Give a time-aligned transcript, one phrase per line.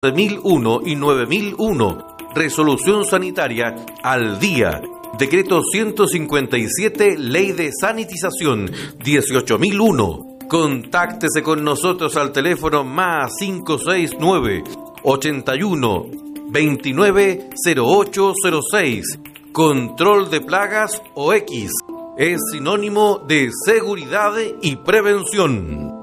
[0.00, 2.16] 9001 y 9001.
[2.32, 4.80] Resolución sanitaria al día.
[5.18, 8.70] Decreto 157, Ley de Sanitización
[9.02, 10.38] 18001.
[10.48, 14.62] Contáctese con nosotros al teléfono más 569
[15.02, 16.06] 81
[16.52, 19.18] 29 0806.
[19.50, 21.72] Control de plagas o X.
[22.16, 25.97] Es sinónimo de seguridad y prevención.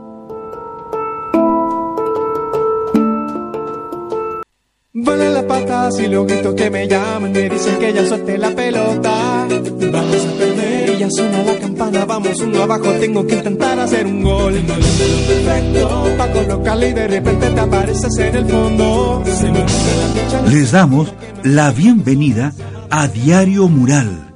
[5.06, 8.50] Vuelan las patas y los gritos que me llaman me dicen que ya suelte la
[8.56, 9.48] pelota.
[9.92, 14.08] Vamos a perder y ya suena la campana, vamos uno abajo, tengo que intentar hacer
[14.08, 14.56] un gol.
[14.56, 19.24] Perfecto, pa' colocarle y de repente te apareces en el fondo.
[19.26, 21.14] Se me la Les damos
[21.44, 22.54] la bienvenida
[22.90, 24.34] a Diario Mural,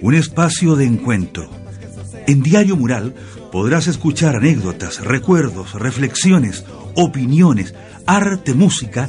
[0.00, 1.48] un espacio de encuentro.
[2.26, 3.14] En Diario Mural
[3.52, 6.64] podrás escuchar anécdotas, recuerdos, reflexiones,
[6.96, 7.72] opiniones,
[8.04, 9.08] arte, música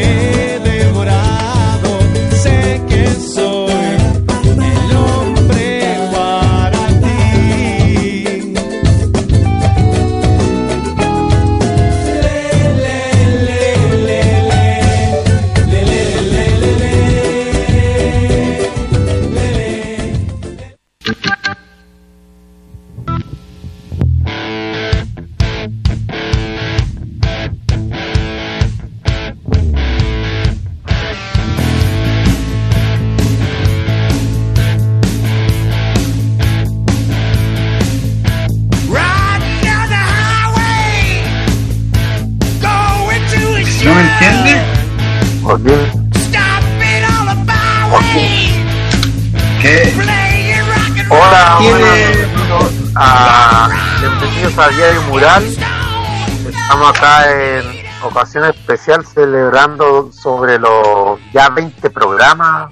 [54.75, 55.43] Diario Mural.
[55.43, 62.71] Estamos acá en ocasión especial celebrando sobre los ya 20 programas.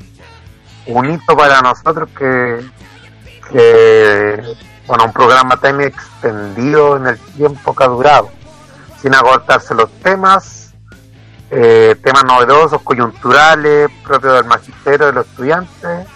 [0.86, 2.62] Un hito para nosotros que,
[4.88, 8.32] bueno, un programa tan extendido en el tiempo que ha durado,
[9.02, 10.69] sin agotarse los temas,
[11.52, 16.08] eh, temas novedosos, coyunturales, propios del magisterio de los estudiantes.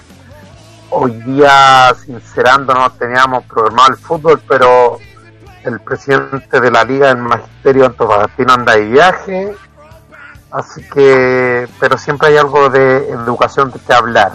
[0.92, 5.00] Hoy día, sincerándonos, teníamos programado el fútbol, pero
[5.64, 9.56] el presidente de la Liga del Magisterio Antofagastino anda de viaje,
[10.52, 14.34] así que, pero siempre hay algo de educación de que hablar.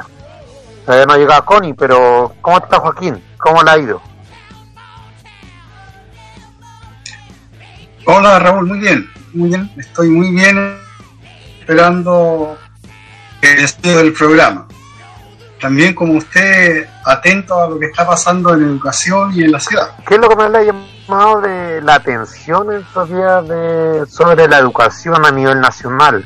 [0.85, 3.23] Todavía no ha llegado Connie, pero ¿cómo está Joaquín?
[3.37, 4.03] ¿Cómo le ha ido?
[8.05, 10.88] Hola Raúl, muy bien, muy bien, estoy muy bien
[11.69, 12.57] esperando
[13.43, 14.67] el estudio del programa.
[15.61, 19.91] También como usted atento a lo que está pasando en educación y en la ciudad.
[20.07, 20.73] ¿Qué es lo que me le
[21.43, 26.25] de la atención en estos días de, sobre la educación a nivel nacional.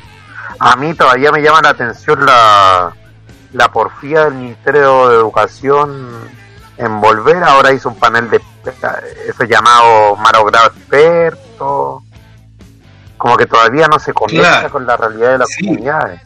[0.59, 2.93] A mí todavía me llama la atención la,
[3.51, 6.09] la porfía del Ministerio de Educación
[6.77, 7.43] en volver.
[7.43, 8.41] Ahora hizo un panel de
[9.27, 12.03] ese llamado marogrado experto.
[13.23, 16.21] Como que todavía no se conecta con la realidad de las comunidades.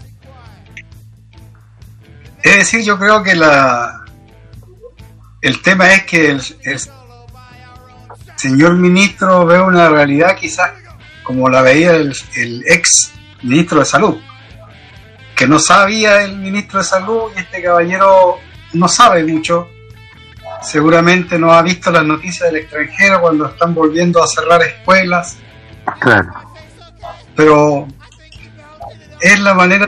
[2.42, 4.02] Es decir, yo creo que la
[5.42, 6.82] el tema es que el, el
[8.36, 10.72] señor ministro ve una realidad quizás
[11.22, 12.16] como la veía el,
[12.66, 14.18] ex ministro de salud,
[15.36, 18.40] que no sabía el ministro de salud y este caballero
[18.74, 19.70] no sabe mucho,
[20.64, 25.38] seguramente no ha visto las noticias del extranjero cuando están volviendo a cerrar escuelas.
[26.00, 26.47] Claro.
[27.38, 27.88] Pero
[29.22, 29.88] es la manera.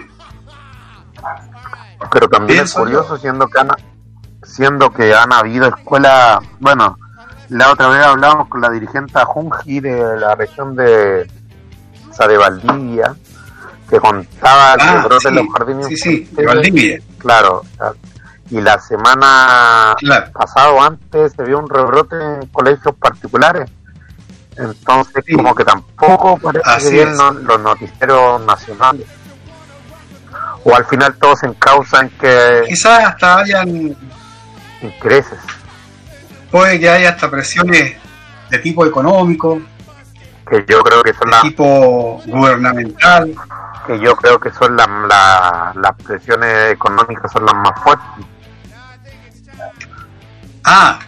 [2.12, 3.70] Pero también es curioso, siendo que, han,
[4.44, 6.98] siendo que han habido escuelas, bueno,
[7.50, 11.28] la otra vez hablábamos con la dirigente Junji de la región de,
[12.10, 13.16] o sea, de Valdivia,
[13.90, 15.88] que contaba el ah, brote en los jardines.
[15.88, 17.00] Sí, sí, de Valdivia.
[17.18, 17.64] Claro.
[18.52, 19.96] Y la semana
[20.34, 23.70] pasada o antes se vio un rebrote en colegios particulares.
[24.60, 29.08] Entonces, como que tampoco parece bien los noticieros nacionales.
[30.64, 32.64] O al final todos se encausan que.
[32.68, 33.96] Quizás hasta hayan.
[34.82, 35.40] Intereses
[36.52, 37.96] puede que haya hasta presiones
[38.50, 39.62] de tipo económico,
[40.50, 43.36] que yo creo que son de tipo gubernamental,
[43.86, 44.88] que yo creo que son las
[45.76, 48.26] las presiones económicas son las más fuertes.
[50.64, 51.00] Ah,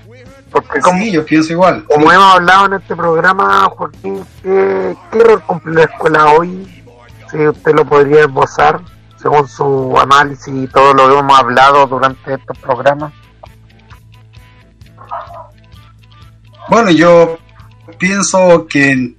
[0.51, 1.85] Porque como, sí, yo pienso igual.
[1.85, 6.83] como hemos hablado en este programa, Joaquín, ¿qué, qué rol cumple la escuela hoy?
[7.31, 8.81] Si usted lo podría esbozar
[9.21, 13.13] según su análisis y todo lo que hemos hablado durante estos programas.
[16.69, 17.37] Bueno, yo
[17.97, 19.15] pienso que,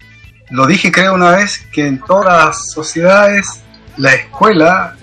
[0.50, 3.62] lo dije creo una vez, que en todas las sociedades
[3.96, 4.96] la escuela,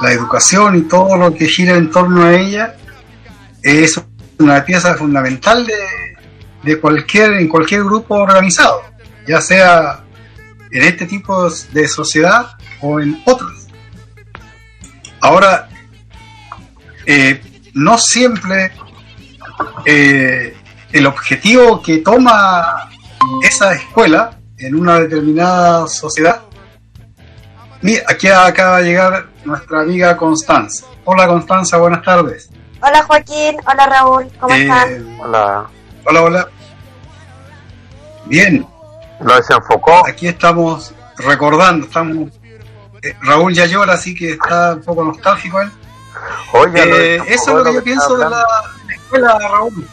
[0.00, 2.76] la educación y todo lo que gira en torno a ella
[3.62, 4.00] es
[4.38, 5.74] una pieza fundamental de,
[6.62, 8.82] de cualquier, en cualquier grupo organizado,
[9.26, 10.04] ya sea
[10.70, 13.66] en este tipo de sociedad o en otros.
[15.20, 15.68] Ahora,
[17.06, 17.40] eh,
[17.74, 18.72] no siempre
[19.84, 20.56] eh,
[20.92, 22.90] el objetivo que toma
[23.42, 26.42] esa escuela en una determinada sociedad.
[27.80, 30.84] Mira, aquí acaba de llegar nuestra amiga Constanza.
[31.04, 32.50] Hola Constanza, buenas tardes.
[32.80, 35.20] Hola Joaquín, hola Raúl, ¿cómo Eh, están?
[35.20, 35.66] Hola.
[36.04, 36.48] Hola, hola.
[38.26, 38.66] Bien,
[39.20, 40.06] Lo desenfocó.
[40.06, 42.30] aquí estamos recordando, estamos...
[43.02, 45.70] eh, Raúl ya llora, así que está un poco nostálgico él.
[46.52, 48.44] Oye, lo Eh, eso es lo que yo está pienso de la,
[48.94, 49.88] escuela, Raúl.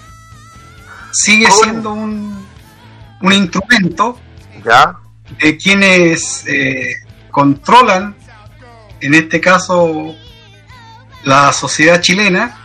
[1.12, 1.64] Sigue ¿Cómo?
[1.64, 2.48] siendo un,
[3.22, 4.20] un instrumento
[4.64, 4.96] ¿Ya?
[5.40, 6.94] de quienes eh,
[7.32, 8.16] controlan,
[9.02, 10.14] en este caso,
[11.24, 12.65] la sociedad chilena,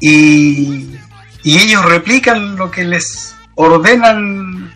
[0.00, 0.98] y,
[1.42, 4.72] y ellos replican lo que les ordenan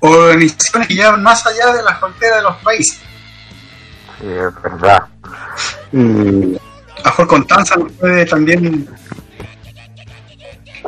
[0.00, 3.00] organizaciones que llevan más allá de la frontera de los países.
[4.20, 5.04] Sí, es verdad.
[5.92, 6.56] Y
[7.04, 8.88] A Jorge Constanza nos puede también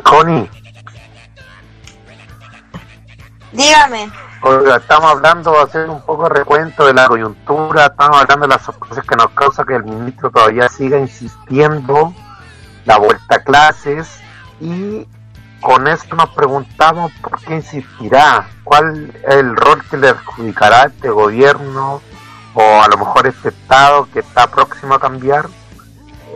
[0.03, 0.49] Connie,
[3.53, 4.11] Dígame.
[4.75, 9.05] Estamos hablando, haciendo un poco de recuento de la coyuntura, estamos hablando de las cosas
[9.05, 12.13] que nos causa que el ministro todavía siga insistiendo
[12.85, 14.19] la vuelta a clases
[14.59, 15.07] y
[15.61, 21.09] con esto nos preguntamos por qué insistirá, cuál es el rol que le adjudicará este
[21.09, 22.01] gobierno
[22.53, 25.47] o a lo mejor este Estado que está próximo a cambiar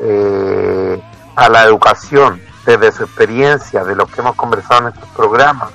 [0.02, 1.00] eh,
[1.36, 5.70] a la educación desde su experiencia, de lo que hemos conversado en estos programas,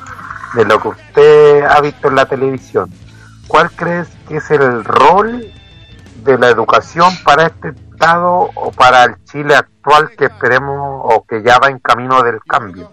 [0.55, 2.93] de lo que usted ha visto en la televisión.
[3.49, 5.53] ¿Cuál crees que es el rol
[6.23, 11.43] de la educación para este Estado o para el Chile actual que esperemos o que
[11.43, 12.91] ya va en camino del cambio?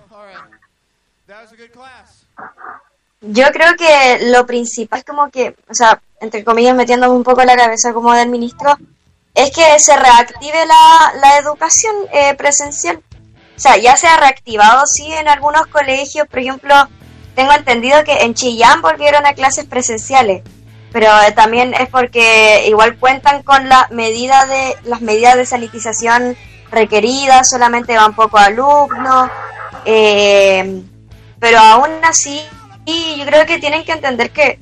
[3.21, 7.43] Yo creo que lo principal es como que, o sea, entre comillas metiéndome un poco
[7.43, 8.77] la cabeza como del ministro,
[9.33, 13.01] es que se reactive la, la educación eh, presencial.
[13.55, 16.73] O sea, ya se ha reactivado, sí, en algunos colegios, por ejemplo,
[17.35, 20.43] tengo entendido que en Chillán volvieron a clases presenciales,
[20.91, 26.35] pero eh, también es porque igual cuentan con la medida de, las medidas de sanitización
[26.71, 29.29] requeridas, solamente van pocos alumnos,
[29.85, 30.81] eh,
[31.39, 32.41] pero aún así,
[32.85, 34.59] y yo creo que tienen que entender que,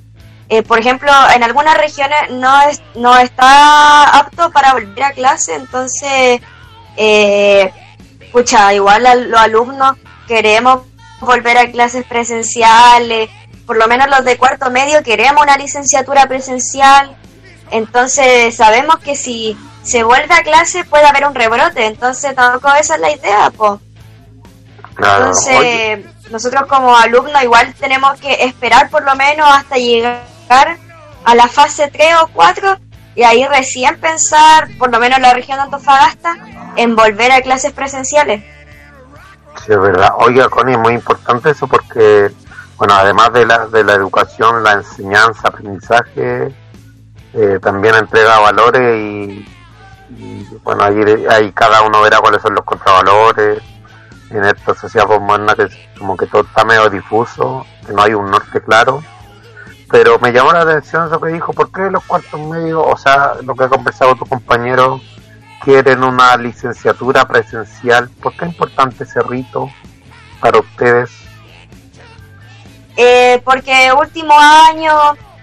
[0.49, 5.55] eh, por ejemplo, en algunas regiones no, es, no está apto para volver a clase,
[5.55, 6.41] entonces,
[6.97, 7.71] eh,
[8.31, 10.81] pucha, igual a los alumnos queremos
[11.19, 13.29] volver a clases presenciales,
[13.65, 17.15] por lo menos los de cuarto medio queremos una licenciatura presencial,
[17.71, 22.95] entonces sabemos que si se vuelve a clase puede haber un rebrote, entonces tampoco esa
[22.95, 23.79] es la idea, pues.
[24.95, 30.77] Claro, Entonces, oye, nosotros como alumnos igual tenemos que esperar por lo menos hasta llegar
[31.23, 32.77] a la fase 3 o 4
[33.15, 36.37] y ahí recién pensar, por lo menos en la región de Antofagasta,
[36.75, 38.43] en volver a clases presenciales.
[39.57, 40.11] Sí, es verdad.
[40.17, 42.31] Oiga, Connie, es muy importante eso porque,
[42.77, 46.53] bueno, además de la, de la educación, la enseñanza, aprendizaje,
[47.33, 49.45] eh, también entrega valores y,
[50.17, 53.61] y, bueno, ahí, ahí cada uno verá cuáles son los contravalores
[54.29, 58.29] en esta sociedad moderna que como que todo está medio difuso, que no hay un
[58.29, 59.03] norte claro.
[59.91, 63.33] Pero me llamó la atención eso que dijo, ¿por qué los cuartos medios, o sea,
[63.43, 65.01] lo que ha conversado tu compañero,
[65.61, 68.09] quieren una licenciatura presencial?
[68.21, 69.69] ¿Por qué es importante ese rito
[70.39, 71.09] para ustedes?
[72.97, 74.93] Eh, porque último año,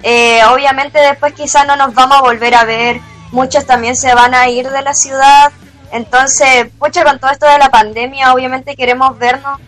[0.03, 3.01] eh, obviamente después quizás no nos vamos a volver a ver,
[3.33, 5.53] muchos también se van a ir de la ciudad,
[5.93, 9.61] entonces, pucha, con todo esto de la pandemia, obviamente queremos vernos,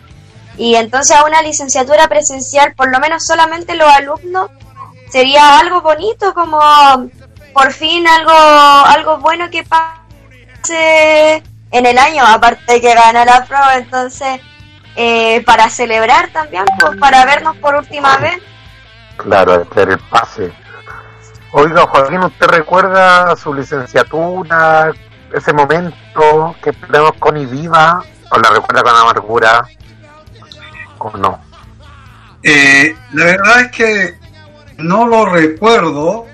[0.57, 4.51] y entonces a una licenciatura presencial, por lo menos solamente los alumnos,
[5.09, 6.59] sería algo bonito, como
[7.53, 9.63] por fin algo, algo bueno que
[10.69, 14.41] en el año, aparte de que gana la prueba, entonces
[14.95, 18.39] eh, para celebrar también, pues, para vernos por última vez.
[19.17, 20.51] Claro, hacer el pase.
[21.51, 24.91] Oiga, Joaquín, ¿usted recuerda su licenciatura?
[25.33, 29.67] ese momento que perdemos con Iviva, o la recuerda con amargura,
[30.97, 31.41] o no.
[32.43, 34.19] Eh, la verdad es que
[34.77, 36.25] no lo recuerdo,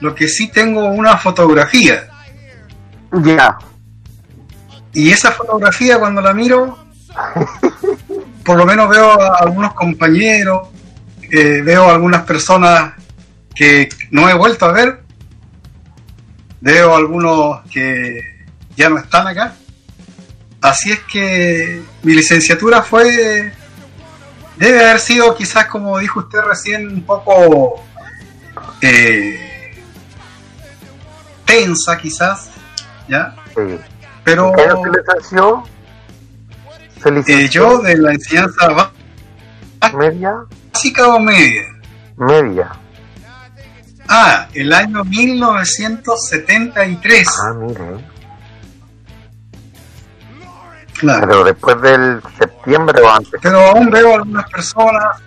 [0.00, 2.08] lo que sí tengo una fotografía.
[3.12, 3.58] Ya.
[4.92, 6.78] Y esa fotografía cuando la miro,
[8.44, 10.68] por lo menos veo a algunos compañeros,
[11.30, 12.94] eh, veo a algunas personas
[13.54, 15.02] que no he vuelto a ver,
[16.60, 18.20] veo a algunos que
[18.76, 19.54] ya no están acá.
[20.60, 23.52] Así es que mi licenciatura fue,
[24.56, 27.84] debe haber sido quizás como dijo usted recién, un poco
[28.80, 29.74] eh,
[31.44, 32.50] tensa quizás,
[33.08, 33.34] ¿ya?
[33.54, 33.78] Sí.
[34.28, 35.64] Pero ¿En qué se licenció?
[37.02, 38.92] ¿Se eh, licenció yo de la enseñanza
[39.94, 40.34] media?
[40.70, 41.62] básica o media.
[42.18, 42.70] Media.
[44.06, 47.26] Ah, el año 1973.
[47.40, 48.04] Ah, mire.
[50.98, 51.26] Claro.
[51.26, 53.40] Pero después del septiembre o antes.
[53.40, 55.22] Pero aún veo algunas personas.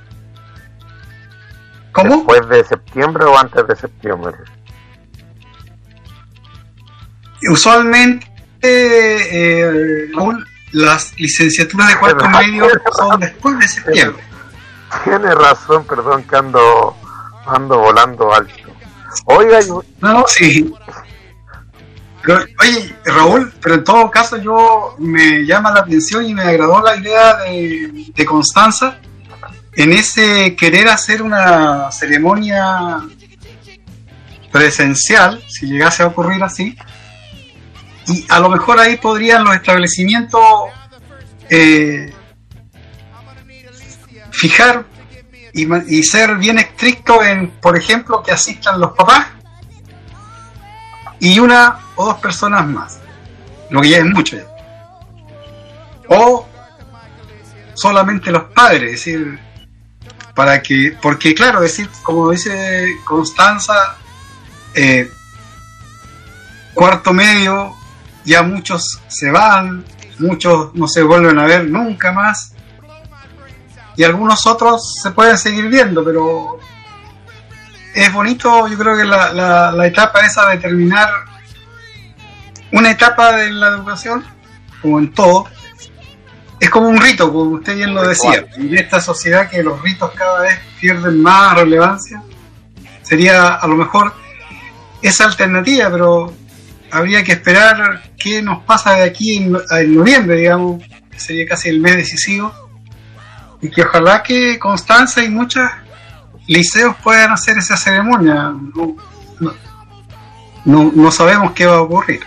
[1.92, 2.18] ¿Cómo?
[2.18, 4.38] Después de septiembre o antes de septiembre.
[7.50, 8.31] Usualmente
[8.62, 12.40] eh, Raúl, las licenciaturas de cuarto ¿Verdad?
[12.42, 14.24] medio son después de septiembre.
[15.04, 16.96] Tiene razón, perdón que ando,
[17.46, 18.54] ando volando alto.
[19.26, 20.74] Oiga, yo- No, no, sí.
[22.24, 26.82] Pero, oye, Raúl, pero en todo caso yo me llama la atención y me agradó
[26.82, 29.00] la idea de, de Constanza
[29.74, 33.00] en ese querer hacer una ceremonia
[34.52, 36.78] presencial, si llegase a ocurrir así,
[38.08, 40.42] y a lo mejor ahí podrían los establecimientos
[41.50, 42.14] eh,
[44.32, 44.86] fijar
[45.54, 49.28] y, y ser bien estrictos en, por ejemplo, que asistan los papás
[51.20, 53.00] y una o dos personas más,
[53.70, 54.48] lo que ya es mucho ya.
[56.08, 56.48] O
[57.76, 59.40] solamente los padres, es decir,
[60.36, 63.98] para que, porque claro, decir, como dice Constanza,
[64.74, 65.12] eh,
[66.74, 67.76] cuarto medio,
[68.26, 69.84] ya muchos se van,
[70.20, 72.54] muchos no se vuelven a ver nunca más,
[73.96, 76.60] y algunos otros se pueden seguir viendo, pero
[77.94, 81.10] es bonito, yo creo que la, la, la etapa esa de terminar
[82.72, 84.24] una etapa de la educación,
[84.82, 85.46] como en todo,
[86.60, 88.46] es como un rito, como usted bien lo decía.
[88.58, 92.22] Y en esta sociedad que los ritos cada vez pierden más relevancia,
[93.02, 94.14] sería a lo mejor
[95.02, 96.34] esa alternativa, pero
[96.92, 101.70] habría que esperar qué nos pasa de aquí en, en noviembre, digamos, que sería casi
[101.70, 102.52] el mes decisivo,
[103.62, 105.70] y que ojalá que Constanza y muchos
[106.48, 108.52] liceos puedan hacer esa ceremonia.
[108.76, 108.96] No,
[109.40, 109.54] no,
[110.66, 112.22] no- no sabemos qué va a ocurrir.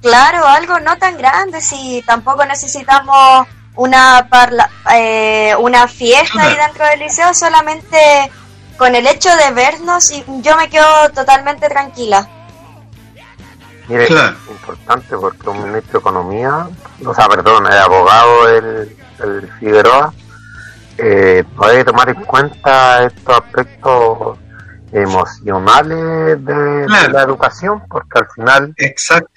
[0.00, 6.84] Claro, algo no tan grande, si tampoco necesitamos una parla- eh, una fiesta ahí dentro
[6.86, 7.96] del liceo, solamente
[8.76, 12.28] con el hecho de vernos y yo me quedo totalmente tranquila.
[13.88, 14.36] Mire, Claro.
[14.44, 16.68] es importante porque un ministro de Economía,
[17.04, 20.12] o sea, perdón, el abogado el, el Figueroa,
[20.98, 24.38] eh, puede tomar en cuenta estos aspectos
[24.92, 29.30] emocionales de, la educación, porque al final, Exacto.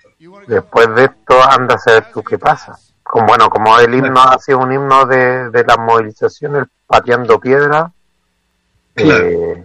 [0.47, 2.77] después de esto, anda a saber tú qué pasa.
[3.03, 7.91] Como, bueno, como el himno ha sido un himno de, de las movilizaciones, pateando piedra,
[8.95, 9.63] eh,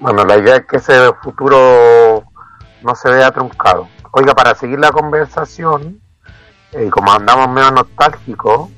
[0.00, 1.56] bueno, la idea es que ese futuro
[2.82, 3.88] no se vea truncado.
[4.12, 6.00] Oiga, para seguir la conversación,
[6.72, 8.70] eh, como andamos medio nostálgicos,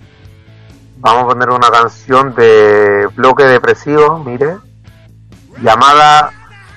[0.98, 4.56] vamos a poner una canción de bloque depresivo, mire,
[5.60, 6.32] llamada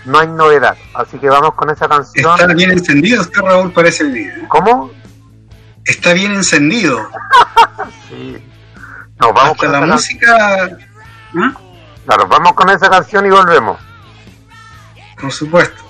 [0.06, 0.78] No hay novedad.
[0.94, 2.32] Así que vamos con esa canción.
[2.32, 4.34] Está bien encendido usted, Raúl, parece el día.
[4.48, 4.90] ¿Cómo?
[5.84, 7.00] Está bien encendido.
[8.10, 8.38] Sí.
[9.20, 10.70] Nos vamos Hasta con la música.
[11.36, 11.52] ¿ah?
[12.06, 13.78] Claro, vamos con esa canción y volvemos.
[15.20, 15.87] Por supuesto.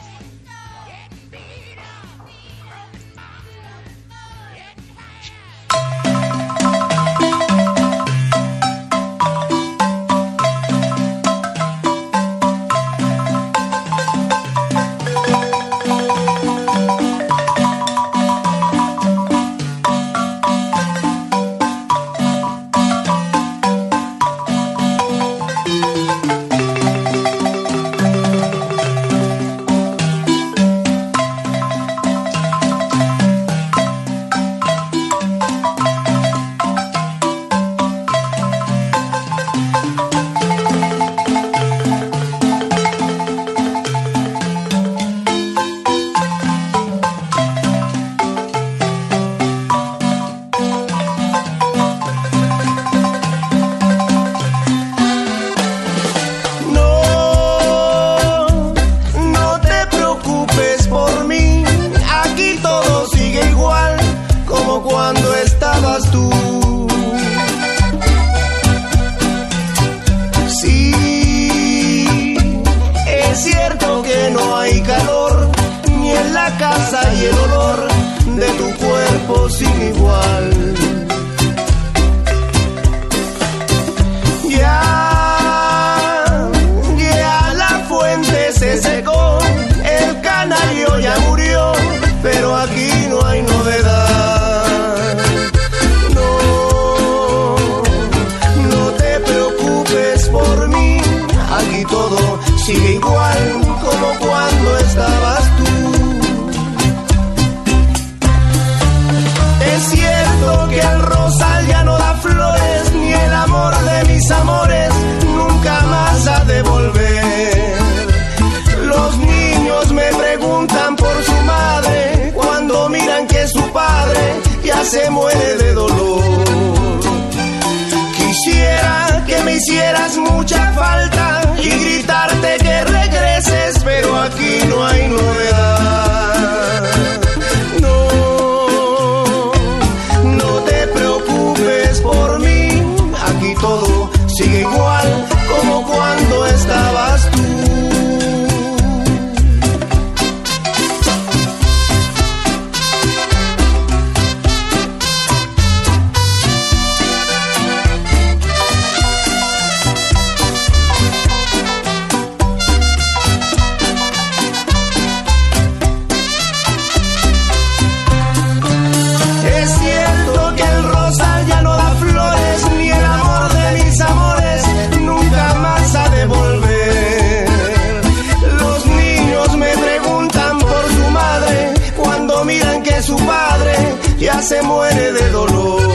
[184.41, 185.86] se muere de dolor.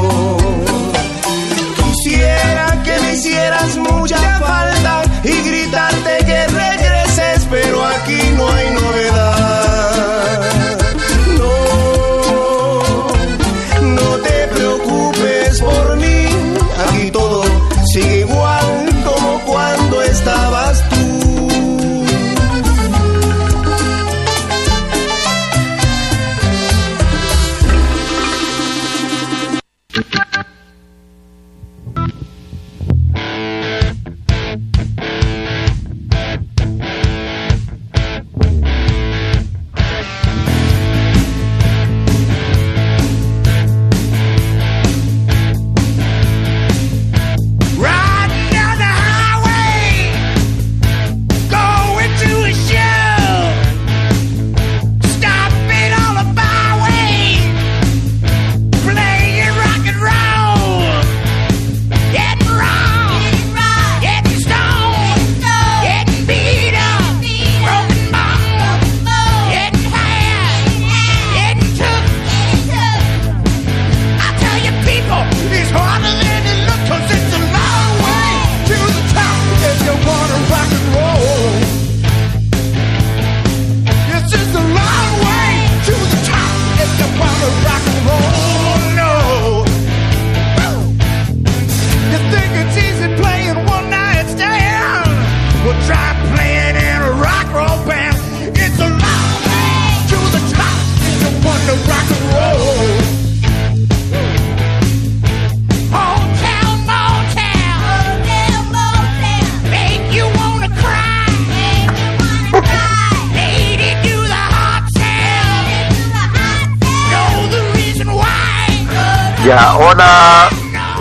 [119.54, 120.48] Hola,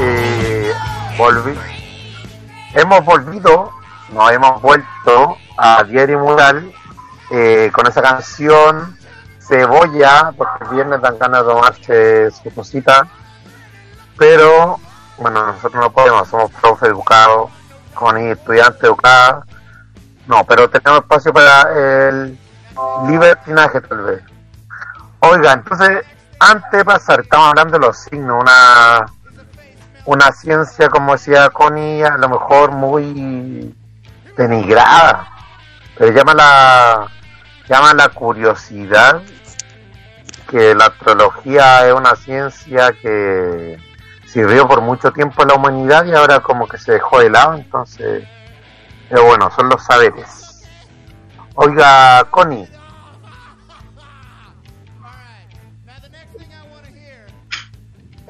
[0.01, 0.73] eh,
[1.17, 1.57] volví.
[2.73, 3.71] Hemos volvido,
[4.11, 6.69] nos hemos vuelto a Diario Mural
[7.29, 8.97] eh, con esa canción
[9.39, 13.07] Cebolla, porque el viernes dan ganas de tomarse su cosita.
[14.17, 14.81] Pero,
[15.17, 17.49] bueno, nosotros no podemos, somos profes educados,
[17.93, 19.45] con estudiantes educados.
[20.27, 22.37] No, pero tenemos espacio para el
[23.07, 24.21] libertinaje, tal vez.
[25.21, 26.03] Oiga, entonces
[26.41, 29.05] antes de pasar, estamos hablando de los signos, una,
[30.05, 33.75] una ciencia, como decía Connie, a lo mejor muy
[34.35, 35.27] denigrada,
[35.95, 37.07] pero llama la,
[37.69, 39.21] llama la curiosidad
[40.49, 43.77] que la astrología es una ciencia que
[44.25, 47.53] sirvió por mucho tiempo a la humanidad y ahora como que se dejó de lado,
[47.53, 48.27] entonces,
[49.09, 50.67] pero bueno, son los saberes.
[51.53, 52.67] Oiga, Connie,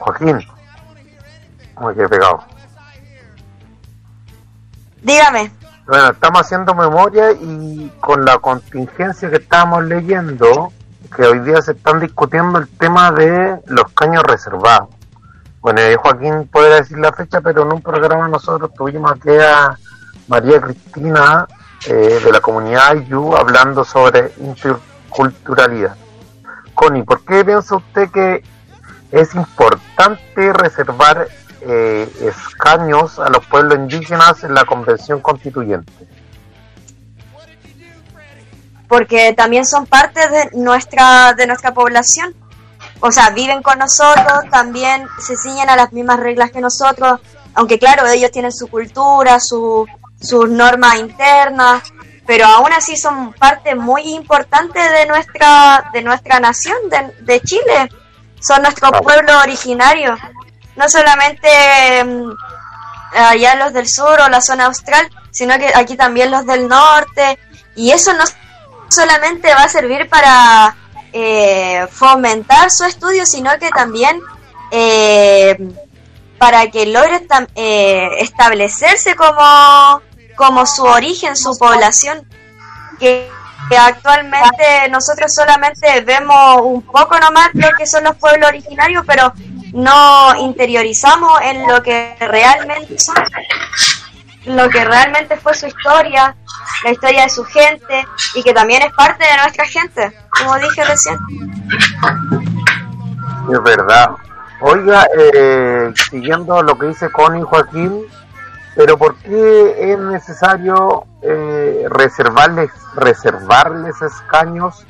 [0.02, 0.40] Joaquín.
[1.80, 2.44] Uy, qué pegado.
[5.04, 5.52] Dígame.
[5.88, 10.72] Bueno, estamos haciendo memoria y con la contingencia que estábamos leyendo,
[11.16, 14.90] que hoy día se están discutiendo el tema de los caños reservados.
[15.60, 19.78] Bueno, Joaquín podrá decir la fecha, pero en un programa nosotros tuvimos aquí a
[20.28, 21.48] María Cristina
[21.88, 25.96] eh, de la comunidad IU hablando sobre interculturalidad.
[26.74, 28.44] Connie, ¿por qué piensa usted que
[29.12, 31.28] es importante reservar
[31.62, 35.92] eh, escaños a los pueblos indígenas en la Convención Constituyente?
[38.92, 42.36] porque también son parte de nuestra de nuestra población.
[43.00, 47.22] O sea, viven con nosotros, también se ciñen a las mismas reglas que nosotros,
[47.54, 49.88] aunque claro, ellos tienen su cultura, su,
[50.20, 51.84] sus normas internas,
[52.28, 57.90] pero aún así son parte muy importante de nuestra de nuestra nación, de, de Chile.
[58.42, 60.18] Son nuestro pueblo originario.
[60.76, 62.32] No solamente mm,
[63.16, 67.40] allá los del sur o la zona austral, sino que aquí también los del norte.
[67.76, 68.24] Y eso no
[68.90, 70.76] solamente va a servir para
[71.14, 74.22] eh, fomentar su estudio, sino que también
[74.72, 75.58] eh,
[76.38, 77.26] para que logre
[77.56, 80.02] eh, establecerse como,
[80.36, 82.28] como su origen, su población,
[83.00, 83.30] que
[83.78, 89.34] actualmente nosotros solamente vemos un poco nomás lo que son los pueblos originarios, pero
[89.74, 93.16] no interiorizamos en lo que realmente son
[94.46, 96.36] lo que realmente fue su historia,
[96.84, 100.84] la historia de su gente y que también es parte de nuestra gente, como dije
[100.84, 101.18] recién.
[103.52, 104.10] Es verdad.
[104.62, 108.06] Oiga, eh, siguiendo lo que dice Connie Joaquín,
[108.76, 114.86] pero ¿por qué es necesario eh, reservarles, reservarles escaños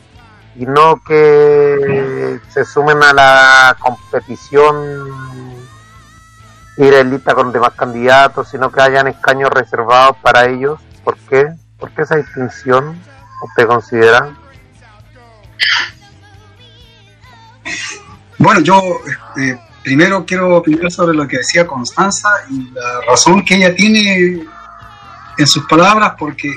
[0.56, 5.32] y no que se sumen a la competición
[6.78, 10.80] lista con demás candidatos, sino que hayan escaños reservados para ellos.
[11.04, 11.48] ¿Por qué?
[11.78, 13.00] ¿Por qué esa distinción
[13.44, 14.36] usted considera?
[18.38, 23.56] Bueno, yo este, primero quiero opinar sobre lo que decía Constanza y la razón que
[23.56, 24.44] ella tiene
[25.38, 26.54] en sus palabras, porque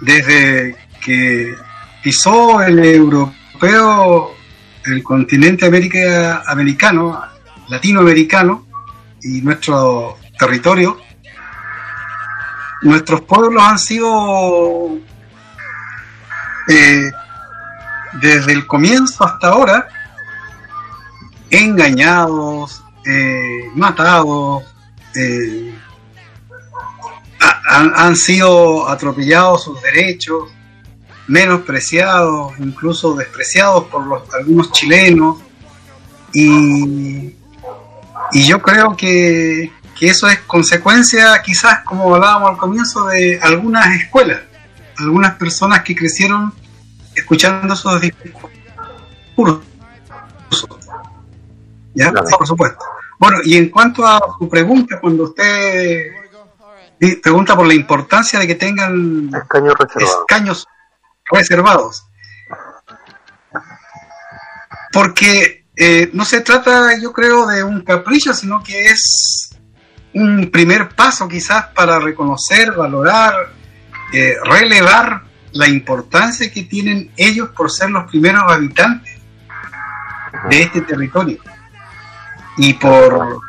[0.00, 1.54] desde que
[2.02, 4.34] pisó el europeo
[4.84, 7.20] el continente América, americano,
[7.68, 8.66] latinoamericano
[9.22, 10.98] y nuestro territorio,
[12.82, 14.98] nuestros pueblos han sido
[16.68, 17.10] eh,
[18.20, 19.88] desde el comienzo hasta ahora
[21.52, 24.64] engañados, eh, matados,
[25.14, 25.74] eh,
[27.68, 30.50] han, sido atropellados sus derechos,
[31.28, 35.38] menospreciados, incluso despreciados por los, algunos chilenos
[36.32, 37.34] y
[38.32, 43.86] y yo creo que, que eso es consecuencia, quizás, como hablábamos al comienzo, de algunas
[43.94, 44.40] escuelas,
[44.98, 46.52] algunas personas que crecieron
[47.14, 49.60] escuchando esos discursos.
[51.94, 52.12] ¿Ya?
[52.12, 52.84] Por supuesto.
[53.18, 56.12] Bueno, y en cuanto a su pregunta, cuando usted
[57.22, 60.66] pregunta por la importancia de que tengan escaños reservados, escaños
[61.30, 62.06] reservados.
[64.92, 69.56] porque eh, no se trata, yo creo, de un capricho, sino que es
[70.14, 73.34] un primer paso quizás para reconocer, valorar,
[74.12, 79.18] eh, relevar la importancia que tienen ellos por ser los primeros habitantes
[80.50, 81.38] de este territorio.
[82.56, 83.40] Y por,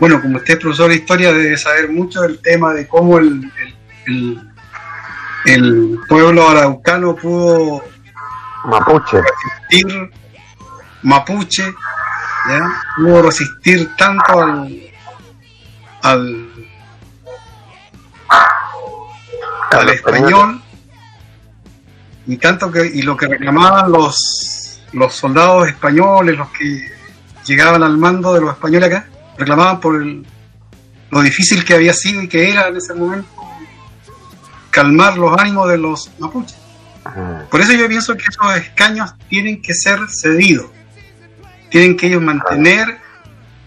[0.00, 3.52] bueno, como usted es profesor de historia, debe saber mucho del tema de cómo el,
[3.56, 4.50] el, el,
[5.46, 7.82] el pueblo araucano pudo
[8.64, 9.18] Mapuche.
[9.22, 10.10] resistir
[11.02, 11.74] mapuche,
[12.48, 12.82] ¿ya?
[12.96, 14.82] pudo resistir tanto al,
[16.02, 16.48] al,
[19.70, 20.60] al español
[22.26, 26.97] y tanto que y lo que reclamaban los los soldados españoles, los que
[27.48, 30.24] llegaban al mando de los españoles acá, reclamaban por el,
[31.10, 33.28] lo difícil que había sido y que era en ese momento
[34.70, 36.58] calmar los ánimos de los mapuches.
[37.50, 40.66] Por eso yo pienso que esos escaños tienen que ser cedidos
[41.70, 42.98] tienen que ellos mantener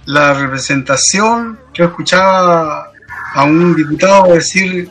[0.05, 1.59] la representación.
[1.73, 2.91] Yo escuchaba
[3.33, 4.89] a un diputado decir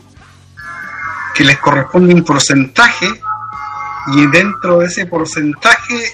[1.35, 3.09] que les corresponde un porcentaje
[4.15, 6.13] y dentro de ese porcentaje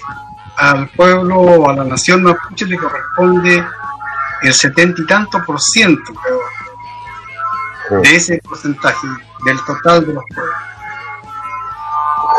[0.57, 3.65] al pueblo o a la nación mapuche le corresponde
[4.41, 9.07] el setenta y tanto por ciento creo, de ese porcentaje
[9.45, 10.55] del total de los pueblos.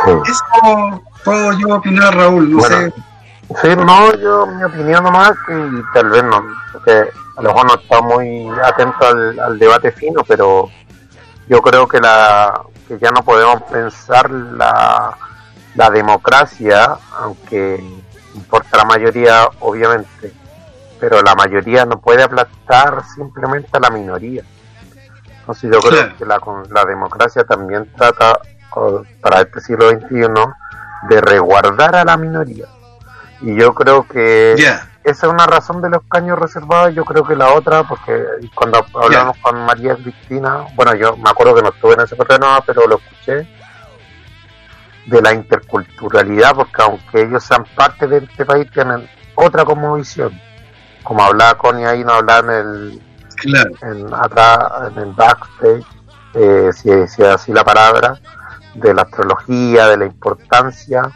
[0.04, 0.32] Sí.
[0.32, 2.92] Eso puedo yo opinar, Raúl, no Bueno, sé.
[3.62, 7.74] Sí, no, yo, mi opinión nomás, y tal vez no, porque a lo mejor no
[7.76, 10.68] está muy atento al, al debate fino, pero
[11.48, 15.16] yo creo que la que ya no podemos pensar la
[15.78, 17.82] la democracia, aunque
[18.34, 20.32] importa la mayoría, obviamente,
[21.00, 24.42] pero la mayoría no puede aplastar simplemente a la minoría.
[25.40, 28.38] Entonces yo creo que la, la democracia también trata,
[29.20, 30.26] para este siglo XXI,
[31.08, 32.66] de resguardar a la minoría.
[33.40, 34.54] Y yo creo que
[35.08, 36.94] esa es una razón de los caños reservados.
[36.94, 38.22] Yo creo que la otra, porque
[38.54, 42.60] cuando hablamos con María Cristina, bueno, yo me acuerdo que no estuve en ese programa,
[42.66, 43.48] pero lo escuché,
[45.08, 50.38] de la interculturalidad, porque aunque ellos sean parte de este país, tienen otra como visión.
[51.02, 53.02] Como hablaba Connie ahí, no hablaba en el,
[53.82, 55.86] en, atrás, en el backstage,
[56.34, 58.20] eh, si, si es así la palabra,
[58.74, 61.10] de la astrología, de la importancia.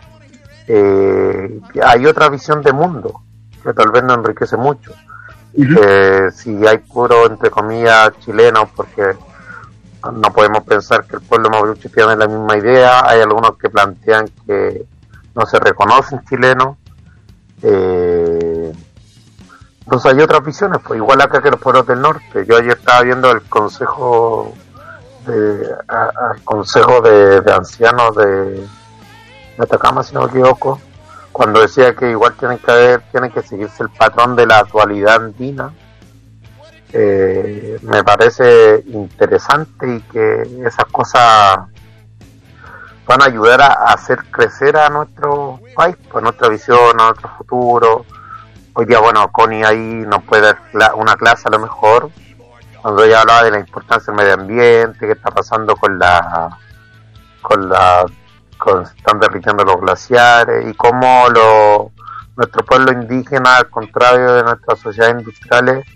[0.67, 3.23] Eh, hay otra visión de mundo
[3.63, 4.93] que tal vez no enriquece mucho.
[5.55, 9.15] Eh, si hay puro, entre comillas, chilenos, porque
[10.11, 13.09] no podemos pensar que el pueblo mapuche tiene la misma idea.
[13.09, 14.85] Hay algunos que plantean que
[15.35, 16.77] no se reconocen chilenos.
[17.63, 18.73] Eh,
[19.85, 22.45] entonces hay otras visiones, pues igual acá que los pueblos del norte.
[22.47, 24.55] Yo ayer estaba viendo el consejo
[25.27, 28.67] de, al consejo de, ancianos de,
[29.59, 30.81] Atacama, si no me equivoco,
[31.31, 35.17] cuando decía que igual tienen que haber, tienen que seguirse el patrón de la actualidad
[35.17, 35.73] andina
[36.93, 41.61] eh, me parece interesante y que esas cosas
[43.07, 48.05] van a ayudar a, hacer crecer a nuestro país, pues nuestra visión, a nuestro futuro.
[48.75, 52.11] Hoy día, bueno, Connie ahí nos puede dar una clase a lo mejor,
[52.81, 56.59] cuando ella hablaba de la importancia del medio ambiente, qué está pasando con la,
[57.41, 58.05] con la,
[58.59, 61.93] con, están derritiendo los glaciares y cómo lo,
[62.37, 65.87] nuestro pueblo indígena, al contrario de nuestras sociedades industriales,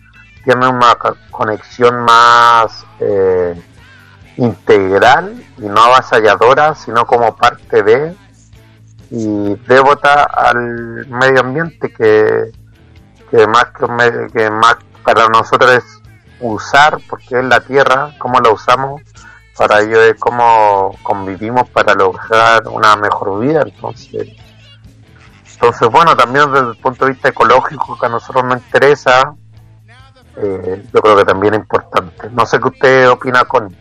[0.46, 0.96] tiene una
[1.32, 3.60] conexión más eh,
[4.36, 8.14] integral y no avasalladora, sino como parte de
[9.10, 12.52] y devota al medio ambiente que,
[13.28, 16.02] que más que, que más para nosotros es
[16.40, 19.02] usar porque es la tierra, cómo la usamos
[19.58, 24.28] para ello es cómo convivimos para lograr una mejor vida entonces.
[25.54, 29.34] Entonces bueno también desde el punto de vista ecológico que a nosotros nos interesa
[30.36, 32.28] eh, yo creo que también es importante.
[32.30, 33.74] No sé qué usted opina con.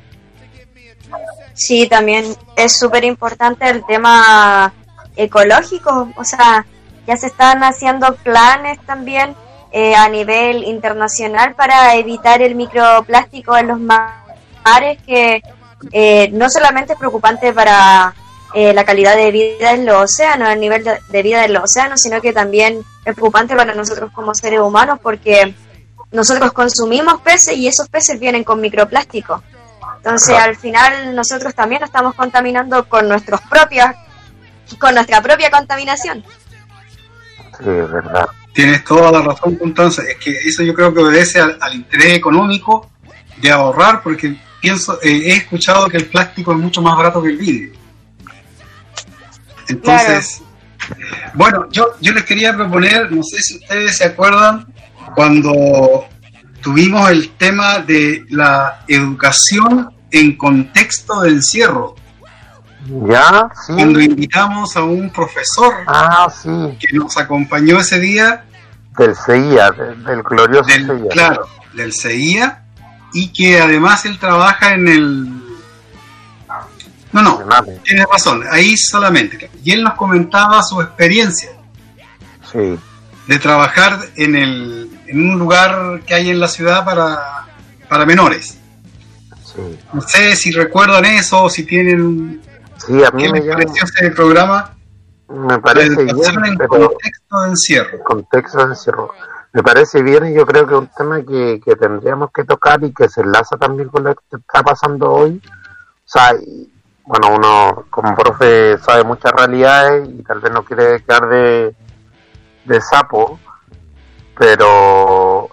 [1.54, 4.74] Sí, también es súper importante el tema
[5.16, 6.66] ecológico, o sea,
[7.08, 9.36] ya se están haciendo planes también
[9.72, 15.42] eh, a nivel internacional para evitar el microplástico en los mares, que
[15.92, 18.14] eh, no solamente es preocupante para
[18.54, 22.22] la calidad de vida en los océanos, el nivel de vida en los océanos, sino
[22.22, 25.54] que también es preocupante para nosotros como seres humanos porque
[26.16, 29.44] nosotros consumimos peces y esos peces vienen con microplástico.
[29.98, 33.88] Entonces, al final nosotros también nos estamos contaminando con nuestros propios
[34.80, 36.24] con nuestra propia contaminación.
[37.58, 38.28] Sí, es verdad.
[38.54, 42.90] Tienes toda la razón, entonces, es que eso yo creo que obedece al, interés económico
[43.38, 47.30] de ahorrar, porque pienso, eh, he escuchado que el plástico es mucho más barato que
[47.30, 47.74] el vidrio.
[49.68, 50.42] Entonces,
[51.34, 54.66] bueno, yo, yo les quería proponer, no sé si ustedes se acuerdan,
[55.16, 56.06] cuando
[56.62, 61.96] tuvimos el tema de la educación en contexto de encierro.
[63.08, 63.74] Ya, sí.
[63.74, 66.50] Cuando invitamos a un profesor ah, sí.
[66.80, 68.46] que nos acompañó ese día.
[68.98, 71.10] Del CIA, del, glorioso CIA.
[71.10, 72.64] Claro, del CIA,
[73.14, 75.26] y que además él trabaja en el...
[77.12, 77.44] No, no,
[77.84, 79.50] tienes razón, ahí solamente.
[79.64, 81.50] Y él nos comentaba su experiencia.
[82.52, 82.78] Sí.
[83.28, 87.46] De trabajar en el en un lugar que hay en la ciudad para,
[87.88, 88.60] para menores.
[89.94, 92.42] No sé si recuerdan eso o si tienen...
[92.78, 94.76] Sí, a mí me pareció ese programa?
[95.30, 98.04] Me parece bien, en contexto de encierro.
[98.04, 99.12] Contexto de encierro.
[99.54, 102.84] Me parece bien y yo creo que es un tema que, que tendríamos que tocar
[102.84, 105.42] y que se enlaza también con lo que está pasando hoy.
[105.48, 106.34] O sea,
[107.06, 111.76] bueno, uno como profe sabe muchas realidades y tal vez no quiere quedar de,
[112.66, 113.40] de sapo,
[114.38, 115.50] pero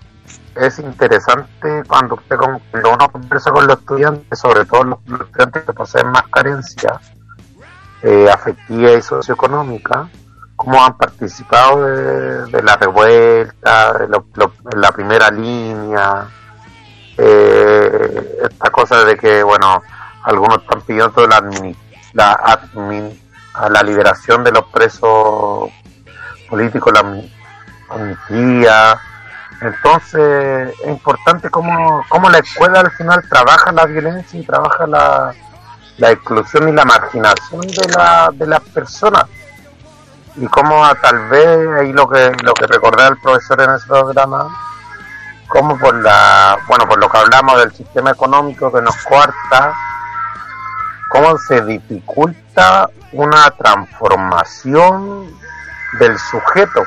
[0.55, 5.73] es interesante cuando usted cuando uno conversa con los estudiantes, sobre todo los, estudiantes que
[5.73, 7.01] poseen más carencia
[8.03, 10.09] eh, afectiva y socioeconómica,
[10.57, 16.29] cómo han participado de, la revuelta, de la primera línea,
[17.17, 19.83] eh, esta cosa de que, bueno,
[20.25, 21.43] algunos están pidiendo la,
[22.13, 22.61] la,
[23.71, 25.71] la liberación de los presos
[26.49, 27.03] políticos, la
[28.29, 29.01] día
[29.61, 35.35] Entonces es importante cómo, cómo la escuela al final trabaja la violencia y trabaja la,
[35.99, 39.25] la exclusión y la marginación de, la, de las personas.
[40.37, 44.49] Y como tal vez, ahí lo que, lo que recordé al profesor en ese programa,
[45.49, 49.75] como por la, bueno, por lo que hablamos del sistema económico que nos cuarta,
[51.11, 55.31] cómo se dificulta una transformación
[55.99, 56.83] del sujeto.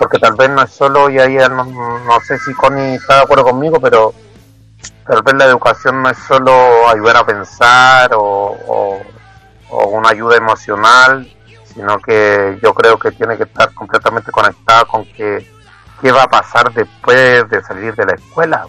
[0.00, 3.22] Porque tal vez no es solo, y ahí no, no sé si Connie está de
[3.24, 4.14] acuerdo conmigo, pero
[5.06, 8.56] tal vez la educación no es solo ayudar a pensar o,
[9.68, 11.30] o, una ayuda emocional,
[11.74, 15.46] sino que yo creo que tiene que estar completamente conectada con que
[16.00, 18.66] qué va a pasar después de salir de la escuela.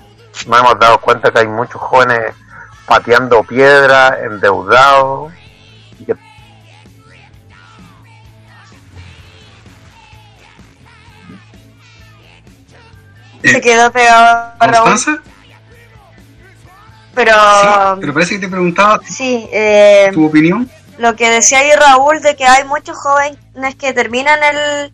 [0.48, 2.36] Nos hemos dado cuenta que hay muchos jóvenes
[2.86, 5.32] pateando piedra, endeudados,
[5.98, 6.16] y que
[13.44, 15.00] se quedó pegado a Raúl.
[17.14, 17.34] Pero,
[18.00, 20.70] pero parece que te preguntaba sí, eh, tu opinión.
[20.98, 24.94] Lo que decía ahí Raúl de que hay muchos jóvenes que terminan el,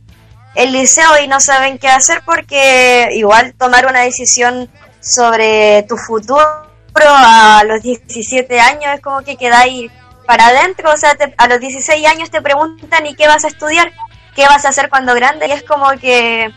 [0.56, 6.68] el liceo y no saben qué hacer porque igual tomar una decisión sobre tu futuro
[7.06, 9.92] a los 17 años es como que quedáis
[10.26, 13.94] para adentro, o sea, a los 16 años te preguntan ¿y qué vas a estudiar?
[14.36, 15.48] ¿Qué vas a hacer cuando grande?
[15.48, 16.52] Y es como que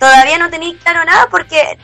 [0.00, 1.78] todavía no tenéis claro nada porque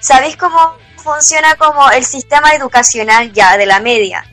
[0.00, 4.24] sabéis cómo funciona como el sistema educacional ya de la media,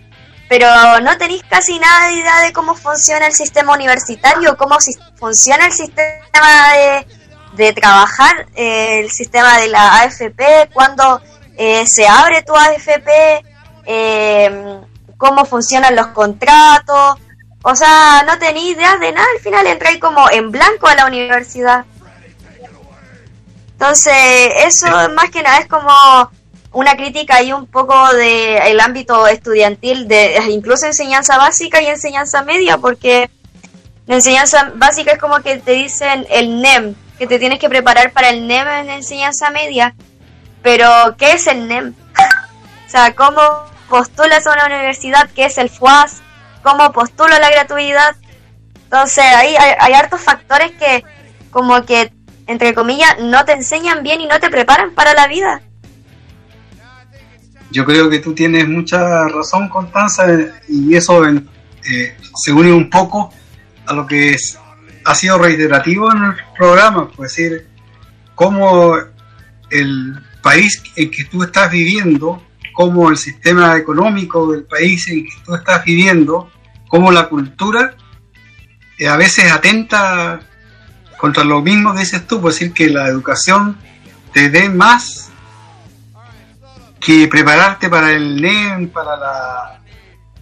[0.50, 0.68] pero
[1.02, 4.78] no tenéis casi nada de idea de cómo funciona el sistema universitario, cómo
[5.18, 7.08] funciona el sistema de,
[7.54, 11.22] de trabajar, eh, el sistema de la AFP, cuando
[11.58, 13.44] eh, se abre tu AFP,
[13.86, 14.80] eh,
[15.18, 17.20] cómo funcionan los contratos,
[17.64, 21.06] o sea, no tenéis idea de nada, al final entráis como en blanco a la
[21.06, 21.86] universidad.
[23.82, 24.14] Entonces,
[24.58, 25.90] eso más que nada es como
[26.72, 32.44] una crítica y un poco de el ámbito estudiantil de incluso enseñanza básica y enseñanza
[32.44, 33.32] media porque
[34.06, 38.12] la enseñanza básica es como que te dicen el NEM que te tienes que preparar
[38.12, 39.96] para el NEM en enseñanza media
[40.62, 41.96] pero ¿qué es el NEM?
[42.88, 43.42] o sea, ¿cómo
[43.90, 45.28] postulas a una universidad?
[45.36, 46.22] ¿Qué es el FUAS?
[46.62, 48.16] ¿Cómo postulo la gratuidad?
[48.84, 51.04] Entonces ahí hay, hay hartos factores que
[51.50, 52.14] como que
[52.48, 55.62] entre comillas, no te enseñan bien y no te preparan para la vida.
[57.72, 60.26] Yo creo que tú tienes mucha razón, Constanza,
[60.68, 63.34] y eso eh, se une un poco
[63.86, 64.60] a lo que es,
[65.06, 67.68] ha sido reiterativo en el programa, pues decir,
[68.36, 68.96] cómo
[69.70, 75.32] el país en que tú estás viviendo, cómo el sistema económico del país en que
[75.46, 76.52] tú estás viviendo,
[76.90, 77.96] cómo la cultura
[78.98, 80.42] eh, a veces atenta
[81.22, 83.78] contra lo mismo dices tú, puedo decir que la educación
[84.34, 85.30] te dé más
[87.00, 89.82] que prepararte para el NEM, para la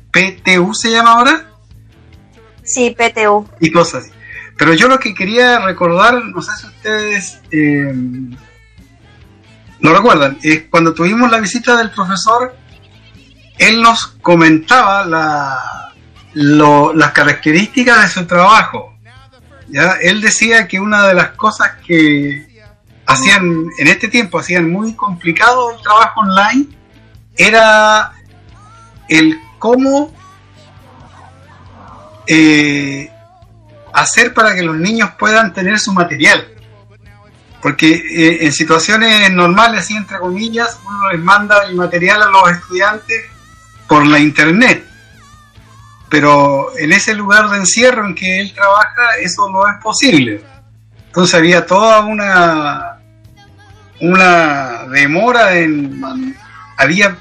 [0.10, 1.52] PTU se llama ahora.
[2.64, 3.46] Sí, PTU.
[3.60, 4.14] Y cosas así.
[4.58, 7.94] Pero yo lo que quería recordar, no sé si ustedes eh,
[9.82, 12.56] lo recuerdan, es cuando tuvimos la visita del profesor,
[13.58, 15.92] él nos comentaba la,
[16.34, 18.89] las características de su trabajo.
[19.70, 19.94] ¿Ya?
[20.02, 22.48] Él decía que una de las cosas que
[23.06, 26.68] hacían en este tiempo, hacían muy complicado el trabajo online,
[27.36, 28.14] era
[29.08, 30.14] el cómo
[32.28, 33.12] eh,
[33.94, 36.48] hacer para que los niños puedan tener su material.
[37.62, 42.52] Porque eh, en situaciones normales, así entre comillas, uno les manda el material a los
[42.52, 43.26] estudiantes
[43.88, 44.89] por la internet
[46.10, 50.44] pero en ese lugar de encierro en que él trabaja eso no es posible.
[51.08, 52.96] Entonces había toda una
[54.02, 56.36] una demora en
[56.78, 57.18] había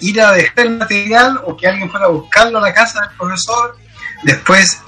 [0.00, 3.10] ir a dejar el material o que alguien fuera a buscarlo a la casa del
[3.16, 3.76] profesor.
[4.22, 4.82] Después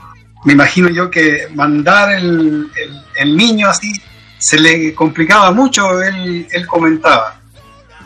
[0.44, 2.70] me imagino yo que mandar el,
[3.16, 3.92] el, niño así
[4.38, 7.40] se le complicaba mucho, él, él comentaba.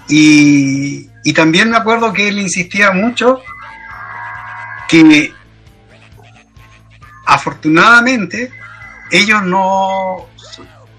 [0.08, 3.40] Y, y también me acuerdo que él insistía mucho
[4.88, 5.32] que
[7.26, 8.52] afortunadamente
[9.10, 10.26] ellos no,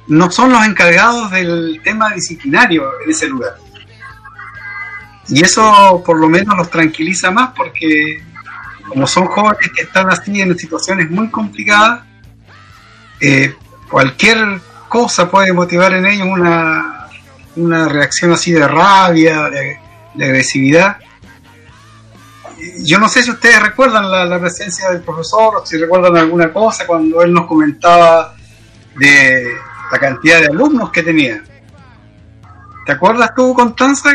[0.08, 3.56] no son los encargados del tema disciplinario en ese lugar.
[5.28, 8.24] Y eso por lo menos los tranquiliza más porque
[8.88, 12.02] como son jóvenes que están así en situaciones muy complicadas,
[13.20, 13.56] eh,
[13.90, 14.60] cualquier
[14.90, 17.08] cosa puede motivar en ellos una,
[17.56, 19.80] una reacción así de rabia, de,
[20.14, 20.98] de agresividad.
[22.84, 26.86] Yo no sé si ustedes recuerdan la, presencia del profesor o si recuerdan alguna cosa
[26.88, 28.36] cuando él nos comentaba
[28.96, 29.58] de
[29.92, 31.44] la cantidad de alumnos que tenía.
[32.86, 34.10] ¿Te acuerdas tú, Constanza?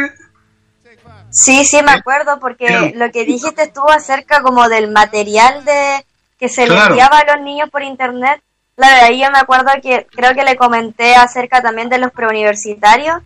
[1.30, 6.04] Sí, sí, me acuerdo, porque lo que dijiste estuvo acerca como del material de
[6.38, 6.90] que se le Claro.
[6.90, 8.40] enviaba a los niños por internet.
[8.76, 13.22] Claro, ahí yo me acuerdo que creo que le comenté acerca también de los preuniversitarios.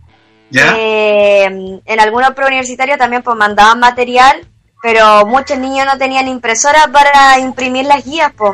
[0.53, 0.75] ¿Ya?
[0.77, 1.45] Eh,
[1.83, 4.47] en algunos preuniversitarios también pues mandaban material,
[4.83, 8.51] pero muchos niños no tenían impresora para imprimir las guías, pues.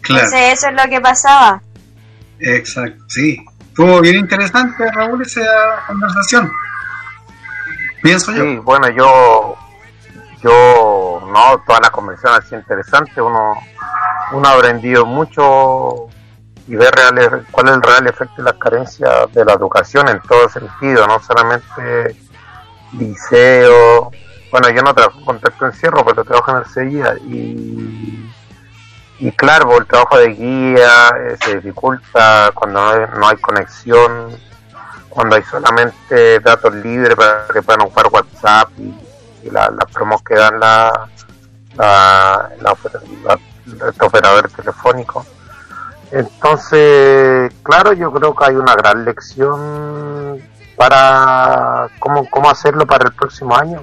[0.00, 0.24] claro.
[0.24, 1.60] Entonces eso es lo que pasaba.
[2.40, 3.44] Exacto, sí.
[3.60, 5.42] Estuvo bien interesante, Raúl, esa
[5.86, 6.50] conversación.
[8.02, 8.44] Pienso yo.
[8.44, 9.56] Sí, bueno, yo,
[10.42, 13.52] yo, no, toda la conversación ha sido interesante, uno,
[14.32, 16.08] uno ha aprendido mucho
[16.66, 20.20] y ver real, cuál es el real efecto y las carencias de la educación en
[20.20, 22.16] todo sentido, no solamente
[22.92, 24.10] liceo,
[24.50, 28.30] bueno, yo no trabajo en contexto encierro, pero trabajo en el CEIA y,
[29.18, 34.30] y claro, el trabajo de guía eh, se dificulta cuando no hay, no hay conexión,
[35.08, 40.34] cuando hay solamente datos libres para que puedan ocupar WhatsApp y, la- las promos que
[40.34, 41.08] dan la,
[41.76, 43.38] la, la, oper- la-
[43.88, 45.26] este operador telefónico.
[46.14, 50.40] Entonces, claro, yo creo que hay una gran lección
[50.76, 53.82] para cómo, cómo hacerlo para el próximo año.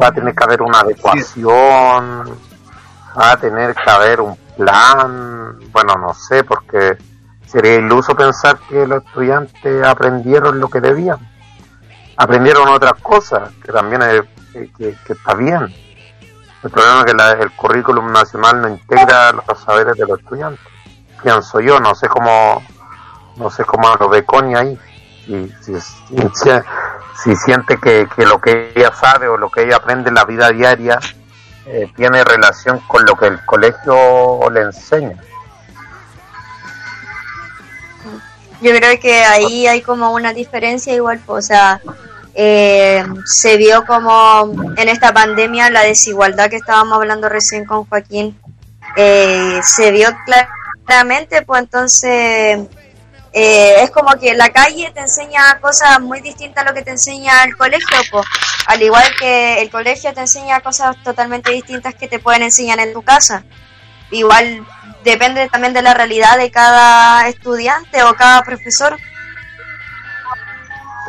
[0.00, 1.52] Va a tener que haber una adecuación,
[3.18, 6.96] va a tener que haber un plan, bueno, no sé, porque
[7.46, 11.18] sería iluso pensar que los estudiantes aprendieron lo que debían.
[12.16, 14.22] Aprendieron otras cosas, que también es,
[14.52, 15.74] que, que- que está bien.
[16.62, 20.64] El problema es que la- el currículum nacional no integra los saberes de los estudiantes.
[21.22, 22.62] Pienso yo, no sé cómo,
[23.36, 24.78] no sé cómo lo ve Connie ahí.
[27.22, 30.24] Si siente que, que lo que ella sabe o lo que ella aprende en la
[30.24, 30.98] vida diaria
[31.66, 35.16] eh, tiene relación con lo que el colegio le enseña.
[38.60, 41.80] Yo creo que ahí hay como una diferencia igual, pues, o sea,
[42.40, 48.38] eh, se vio como en esta pandemia la desigualdad que estábamos hablando recién con Joaquín,
[48.96, 50.08] eh, se vio
[50.84, 52.60] claramente, pues entonces
[53.32, 56.92] eh, es como que la calle te enseña cosas muy distintas a lo que te
[56.92, 58.24] enseña el colegio, pues,
[58.66, 62.92] al igual que el colegio te enseña cosas totalmente distintas que te pueden enseñar en
[62.92, 63.42] tu casa.
[64.12, 64.64] Igual
[65.02, 68.96] depende también de la realidad de cada estudiante o cada profesor.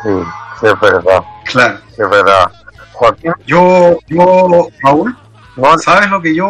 [0.02, 0.08] Sí,
[0.60, 1.78] sí es verdad, Claro.
[1.88, 2.52] sí es verdad.
[2.92, 5.16] Joaquín, Yo, yo, Raúl,
[5.56, 6.48] no, ¿sabes lo que yo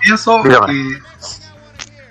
[0.00, 0.42] pienso?
[0.42, 0.98] Que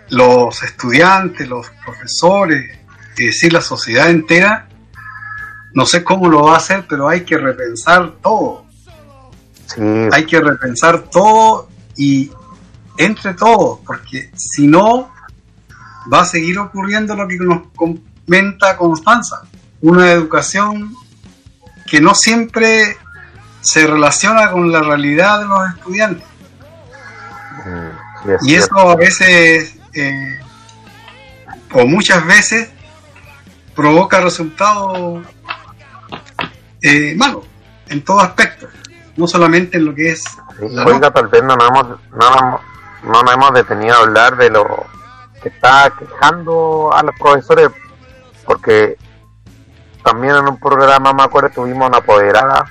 [0.10, 2.78] los estudiantes, los profesores,
[3.12, 4.68] es decir, la sociedad entera,
[5.74, 8.66] no sé cómo lo va a hacer, pero hay que repensar todo.
[9.68, 12.32] sí, Hay que repensar todo y
[12.98, 15.12] entre todos, porque si no,
[16.12, 19.44] va a seguir ocurriendo lo que nos comenta Constanza,
[19.82, 20.94] una educación
[21.90, 22.98] que no siempre
[23.62, 26.26] se relaciona con la realidad de los estudiantes.
[27.66, 30.40] mm, es Y eso a veces, eh,
[31.74, 32.70] o muchas veces,
[33.76, 35.26] provoca resultados
[36.82, 37.46] eh, malos
[37.88, 38.68] en todo aspecto,
[39.18, 40.24] no solamente en lo que es
[40.86, 42.60] Oiga, tal vez no nos hemos, no,
[43.04, 44.86] no nos hemos detenido a hablar de lo
[45.42, 47.70] que está quejando a los profesores,
[48.46, 48.98] porque
[50.04, 52.66] también en un programa, me acuerdo, tuvimos una apoderada,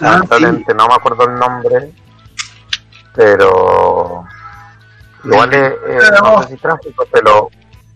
[0.00, 1.90] Ah, lamentablemente no me acuerdo el nombre,
[3.14, 4.24] pero
[5.24, 7.50] igual es, es- no sé si trágico, pero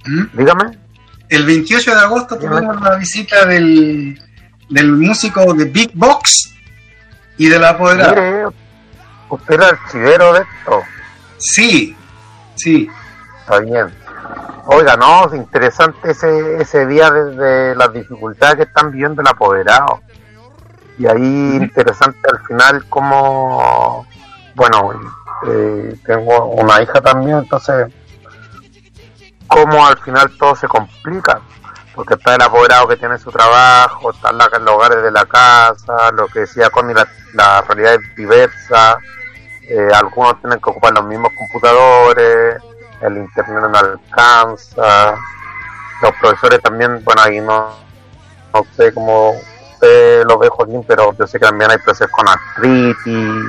[0.07, 0.25] ¿Mm?
[0.37, 0.79] dígame.
[1.29, 4.19] El 28 de agosto tuvimos la visita del,
[4.71, 6.55] del músico de Big Box
[7.37, 8.13] y de la apoderada.
[8.13, 8.47] Mire,
[9.29, 10.83] usted era archivero de esto.
[11.39, 11.97] Sí,
[12.55, 12.89] sí,
[13.41, 13.95] Está bien.
[14.67, 20.01] Oiga, no, es interesante ese, ese día desde las dificultades que están viviendo el apoderado.
[20.99, 24.07] Y ahí interesante al final como,
[24.55, 24.93] bueno,
[25.47, 27.87] eh, tengo una hija también, entonces,
[29.47, 31.41] cómo al final todo se complica.
[31.95, 36.29] Porque está el apoderado que tiene su trabajo, están los hogares de la casa, lo
[36.29, 38.99] que decía Connie, la, la realidad es diversa,
[39.63, 42.63] eh, algunos tienen que ocupar los mismos computadores,
[43.03, 45.15] el internet no alcanza,
[46.03, 47.71] los profesores también, bueno, ahí no,
[48.55, 49.33] no sé cómo
[49.73, 53.45] usted lo ve, Joaquín, pero yo sé que también hay profesores con artritis,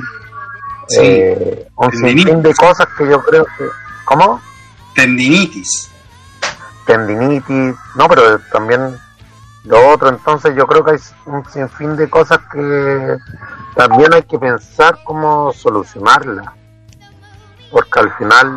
[0.88, 1.02] Sí.
[1.04, 2.24] eh, un Tendinitis.
[2.24, 3.66] sinfín de cosas que yo creo que...
[4.06, 4.42] ¿Cómo?
[4.96, 5.92] tendinitis.
[6.88, 8.98] tendinitis, no, pero también
[9.66, 10.98] lo otro, entonces yo creo que hay
[11.28, 13.18] un sinfín de cosas que
[13.76, 16.48] también hay que pensar cómo solucionarlas,
[17.72, 18.56] porque al final,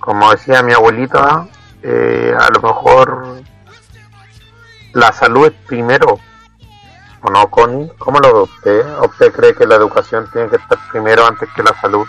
[0.00, 1.46] como decía mi abuelita,
[1.82, 3.42] eh, a lo mejor
[4.92, 6.18] la salud es primero,
[7.22, 7.90] ¿o no, Connie?
[7.98, 8.98] ¿Cómo lo ve usted?
[9.04, 12.06] usted cree que la educación tiene que estar primero antes que la salud?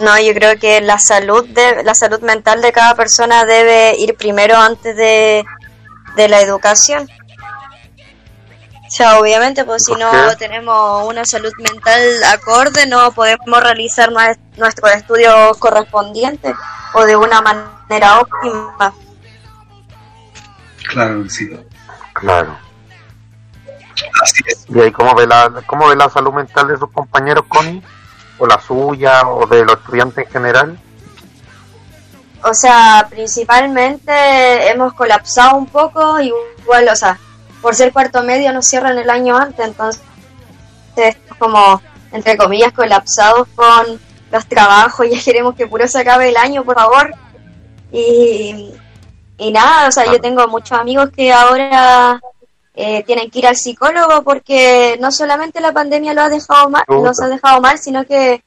[0.00, 4.16] No, yo creo que la salud de la salud mental de cada persona debe ir
[4.16, 5.44] primero antes de,
[6.16, 7.08] de la educación.
[8.94, 10.36] O sea, obviamente, pues si ¿Por no qué?
[10.36, 12.00] tenemos una salud mental
[12.32, 16.54] acorde, no podemos realizar nues- nuestros estudios correspondientes
[16.92, 18.94] o de una manera óptima.
[20.86, 21.50] Claro, sí.
[22.12, 22.56] Claro.
[24.22, 24.64] Así es.
[24.68, 27.82] ¿Y ahí cómo ve la, cómo ve la salud mental de sus compañeros, Connie?
[28.38, 30.78] ¿O la suya, o de los estudiantes en general?
[32.44, 37.18] O sea, principalmente hemos colapsado un poco, igual, o sea,
[37.64, 40.02] por ser cuarto medio nos cierran el año antes, entonces
[41.38, 41.80] como,
[42.12, 43.98] entre comillas, colapsados con
[44.30, 47.14] los trabajos, ya queremos que puro se acabe el año, por favor.
[47.90, 48.70] Y,
[49.38, 52.20] y nada, o sea, yo tengo muchos amigos que ahora
[52.74, 56.84] eh, tienen que ir al psicólogo porque no solamente la pandemia lo ha dejado mal,
[56.86, 58.44] los ha dejado mal, sino que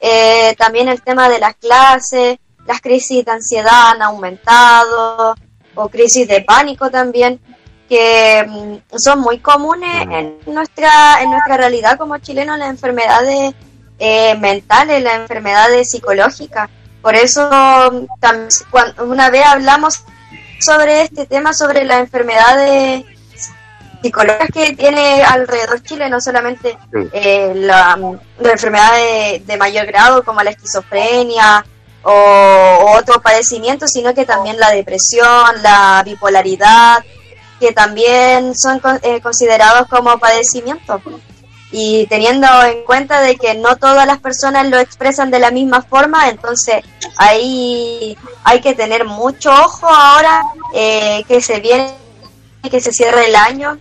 [0.00, 5.36] eh, también el tema de las clases, las crisis de ansiedad han aumentado,
[5.76, 7.40] o crisis de pánico también,
[7.88, 10.12] que mm, son muy comunes Mm.
[10.12, 13.54] en nuestra, en nuestra realidad como chilenos, las enfermedades
[13.98, 16.68] eh, mentales, las enfermedades psicológicas.
[17.02, 20.02] Por eso, mm, tam- cuan- una vez hablamos
[20.60, 23.04] sobre este tema, sobre las enfermedades
[24.02, 26.78] psicológicas que tiene alrededor Chile, no solamente
[27.12, 27.98] eh, la,
[28.38, 31.64] la enfermedad de, de mayor grado como la esquizofrenia
[32.04, 36.98] o, o otros padecimientos, sino que también la depresión, la bipolaridad,
[37.58, 41.02] que también son eh, considerados como padecimientos.
[41.70, 45.82] Y teniendo en cuenta de que no todas las personas lo expresan de la misma
[45.82, 46.82] forma, entonces
[47.16, 50.42] ahí hay que tener mucho ojo ahora
[50.74, 51.92] eh, que se viene,
[52.70, 53.78] que se cierre el año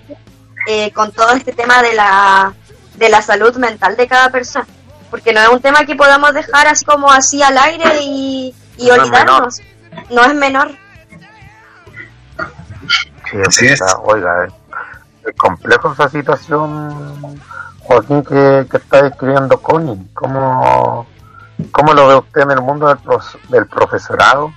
[0.68, 2.54] eh, con todo este tema de la,
[2.96, 4.68] de la salud mental de cada persona.
[5.10, 8.88] Porque no es un tema que podamos dejar así como así al aire y, y
[8.88, 9.62] No es olvidarnos.
[10.10, 10.78] No es menor.
[13.30, 13.80] Sí, Así es.
[14.04, 14.54] Oiga, es,
[15.28, 17.40] es complejo esa situación,
[17.80, 19.98] Joaquín, que, que está describiendo Connie.
[20.14, 21.06] ¿Cómo,
[21.72, 24.54] ¿Cómo lo ve usted en el mundo del, pros- del profesorado?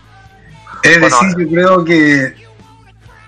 [0.82, 2.34] Es Bueno, decir, yo creo que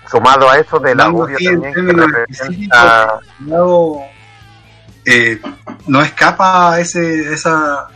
[0.09, 3.19] Sumado a eso del audio también que representa...
[3.47, 3.95] lado,
[5.05, 5.41] eh,
[5.87, 7.87] no escapa a ese, esa,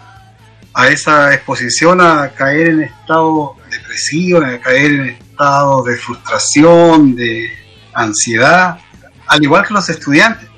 [0.74, 5.08] a esa exposición a caer en estado depresivo, a caer en
[5.42, 7.48] estado de frustración, de
[7.94, 8.80] ansiedad,
[9.28, 10.50] al igual que los estudiantes.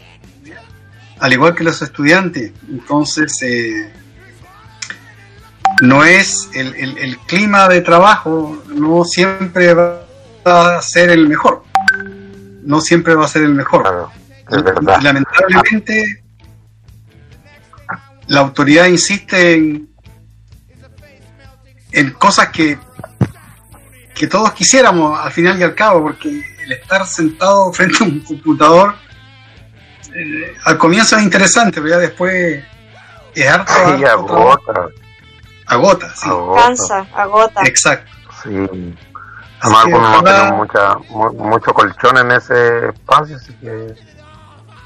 [1.19, 2.53] Al igual que los estudiantes.
[2.69, 3.91] Entonces, eh,
[5.81, 9.99] no es el, el- el clima de trabajo, no siempre va
[10.45, 11.65] a ser el mejor.
[12.63, 13.81] No siempre va a ser el mejor.
[13.81, 14.11] Claro,
[14.49, 15.01] es verdad.
[15.01, 16.23] Lamentablemente,
[18.27, 19.89] la autoridad insiste en,
[21.91, 22.77] en cosas que,
[24.19, 26.27] que todos quisiéramos al final y al cabo, porque
[26.63, 28.93] el estar sentado frente a un computador
[30.13, 32.61] eh, al comienzo es interesante, pero ya después
[33.33, 34.87] es harto, Sí, agota,
[35.67, 36.61] agota, sí, agota.
[36.61, 37.61] Cansa, agota.
[37.65, 38.11] exacto.
[38.43, 38.95] Sí.
[39.61, 43.93] Además, algunos no tenemos mucha, mu- mucho colchón en ese espacio, así que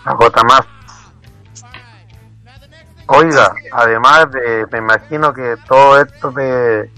[0.06, 0.62] agota más.
[3.08, 6.90] Oiga, además de, me imagino que todo esto de,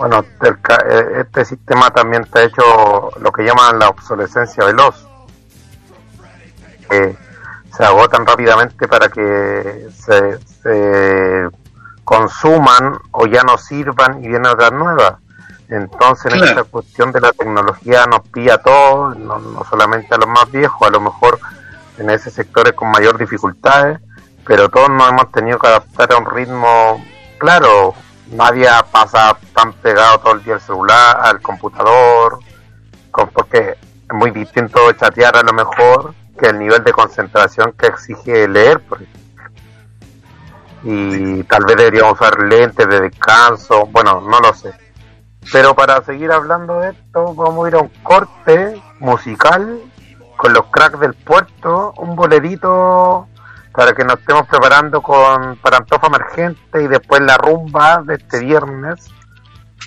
[0.00, 5.06] bueno, eh, este sistema también está hecho lo que llaman la obsolescencia veloz.
[6.88, 7.14] Que
[7.76, 11.48] se agotan rápidamente para que se, se
[12.02, 15.16] consuman o ya no sirvan y vienen otras nuevas.
[15.68, 16.60] Entonces, en Claro.
[16.60, 20.50] esta cuestión de la tecnología nos pilla a todos, no, no solamente a los más
[20.50, 21.38] viejos, a lo mejor
[21.98, 24.00] en ese sectores con mayor dificultades,
[24.46, 27.04] pero todos nos hemos tenido que adaptar a un ritmo
[27.36, 27.94] claro.
[28.30, 32.38] Nadie pasa tan pegado todo el día al celular, al computador,
[33.10, 33.70] con- porque
[34.08, 38.80] es muy distinto chatear a lo mejor que el nivel de concentración que exige leer,
[38.80, 39.00] por.
[40.82, 44.72] Y tal vez deberíamos usar lentes de descanso, bueno, no lo sé.
[45.52, 49.80] Pero para seguir hablando de esto, vamos a ir a un corte musical
[50.36, 53.26] con los cracks del puerto, un bolerito
[53.72, 58.40] para que nos estemos preparando con para Antofa Emergente y después la rumba de este
[58.40, 59.08] viernes.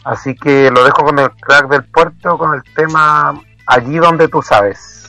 [0.04, 3.34] Así que lo dejo con el crack del puerto, con el tema
[3.66, 5.03] Allí donde tú sabes.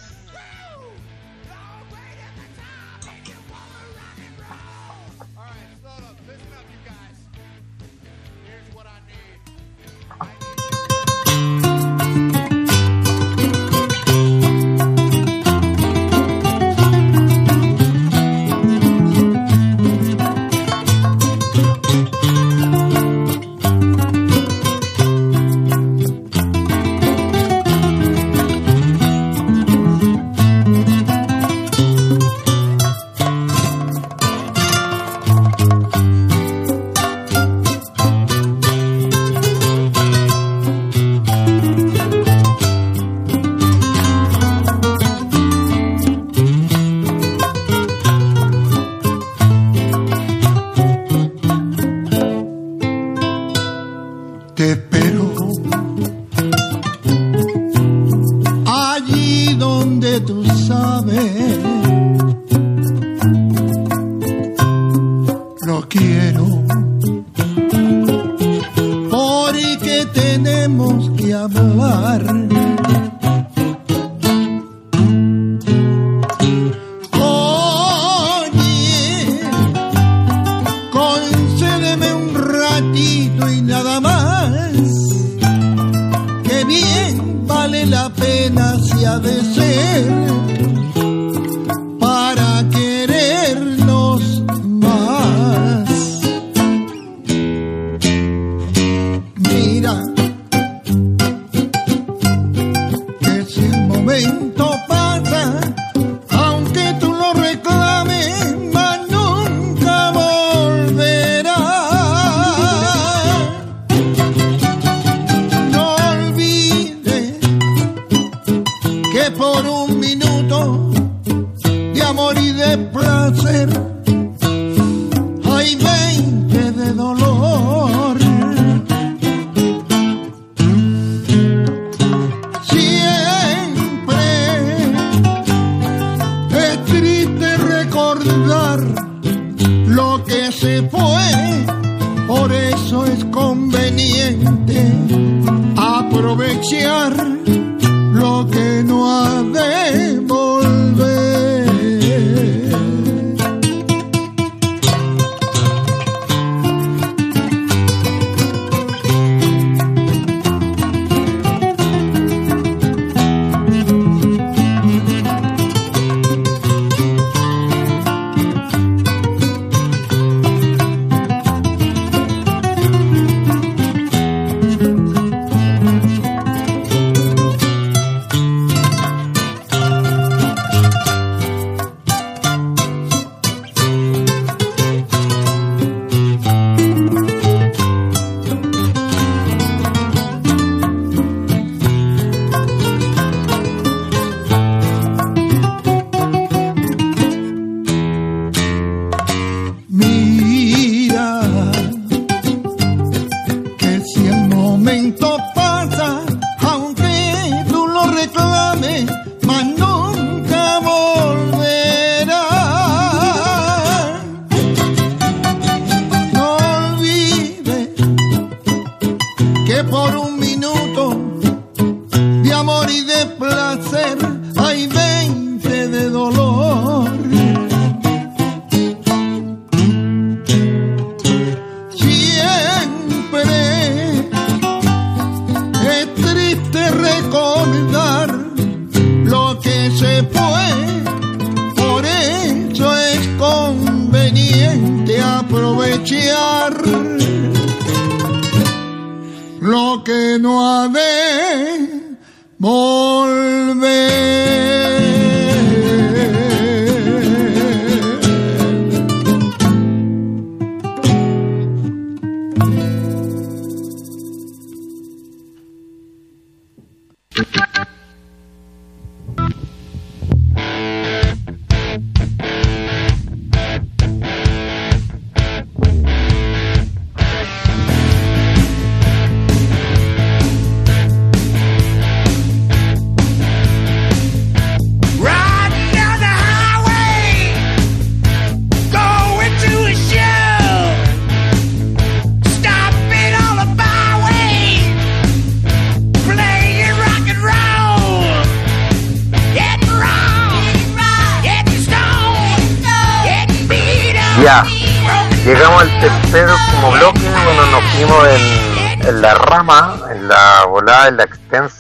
[146.35, 147.34] Aprovechar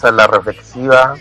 [0.02, 1.14] en la reflexiva,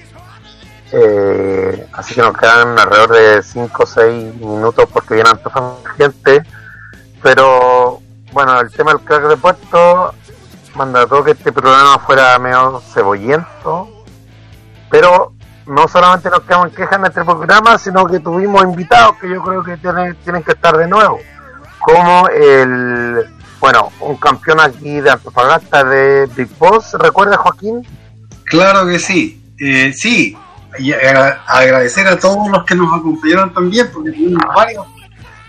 [0.92, 6.44] eh, así que nos quedan alrededor de 5 o 6 minutos porque viene empezando gente,
[7.22, 8.00] pero
[8.32, 10.14] bueno, el tema del crack de puesto
[10.76, 13.90] mandató que este programa fuera medio cebollento,
[14.90, 15.34] pero
[15.66, 19.42] no solamente nos quedamos en quejas en este programa, sino que tuvimos invitados que yo
[19.42, 21.20] creo que tienen, tienen que estar de nuevo,
[21.80, 23.26] como el,
[23.60, 27.82] bueno, un campeón aquí de Antofagasta de Big Boss, ¿recuerda Joaquín?
[28.54, 29.42] Claro que sí.
[29.60, 30.36] Eh, sí,
[30.78, 34.86] y agra- agradecer a todos los que nos acompañaron también, porque tuvimos varios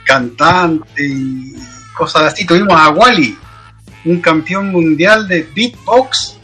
[0.07, 1.55] cantantes y
[1.94, 2.46] cosas así.
[2.46, 3.36] Tuvimos a Wally,
[4.07, 6.38] un campeón mundial de beatbox.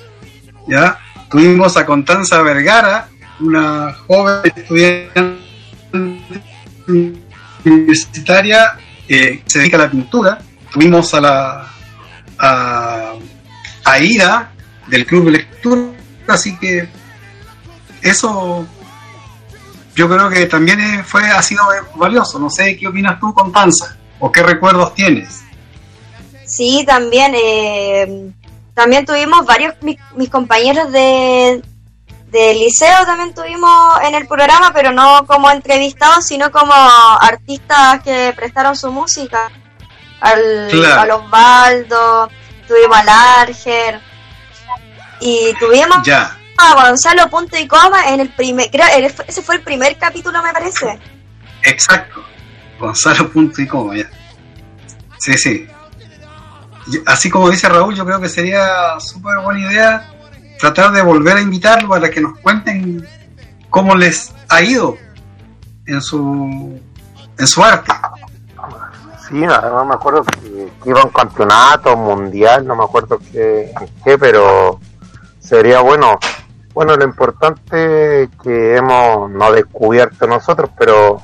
[0.69, 0.99] ¿ya?
[1.31, 3.09] Tuvimos a Constanza Vergara,
[3.41, 5.39] una joven estudiante
[7.65, 8.73] universitaria
[9.09, 10.39] eh, que se dedica a la pintura.
[10.73, 11.67] Tuvimos a la
[12.39, 13.13] a,
[13.85, 14.51] a Ida
[14.87, 15.83] del Club de Lectura,
[16.31, 16.89] así que
[18.03, 18.67] eso
[19.95, 21.63] yo creo que también eh, fue ha sido
[21.97, 22.39] valioso.
[22.39, 25.43] No sé qué opinas tú, Constanza, o qué recuerdos tienes.
[26.47, 27.33] Sí, también.
[27.37, 28.33] eh,
[28.75, 31.63] también tuvimos varios, mis, mis compañeros de,
[32.31, 38.33] de liceo también tuvimos en el programa, pero no como entrevistados, sino como artistas que
[38.35, 39.51] prestaron su música.
[40.21, 41.17] Al, Claro.
[41.25, 42.31] Osvaldo,
[42.69, 44.01] tuvimos al Arger,
[45.21, 48.87] y tuvimos Ya, a Gonzalo Punto y Coma en el primer, creo,
[49.27, 50.99] ese fue el primer capítulo me parece.
[51.63, 52.23] exacto.
[52.79, 54.09] Gonzalo Punto y Coma, ya.
[55.19, 55.69] Sí, sí.
[57.07, 60.11] Así como dice Raúl, yo creo que sería súper buena idea
[60.59, 63.07] tratar de volver a invitarlo para que nos cuenten
[63.69, 64.97] cómo les ha ido
[65.87, 66.81] en su
[67.39, 67.93] en su arte.
[69.29, 70.41] Sí, además me acuerdo que,
[70.83, 73.71] que iba a un campeonato mundial, no me acuerdo qué,
[74.05, 74.81] qué, pero
[75.51, 76.19] sería bueno.
[76.73, 81.21] Bueno, lo importante es que hemos no descubierto nosotros, pero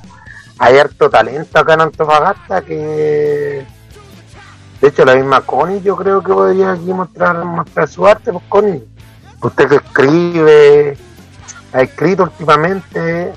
[0.58, 3.64] hay harto talento acá en Antofagasta que
[4.80, 8.44] de hecho la misma Connie yo creo que podría aquí mostrar, mostrar su arte, pues
[8.48, 8.84] Connie.
[9.40, 10.98] Usted que escribe,
[11.72, 13.32] ha escrito últimamente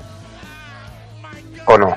[1.66, 1.96] o no.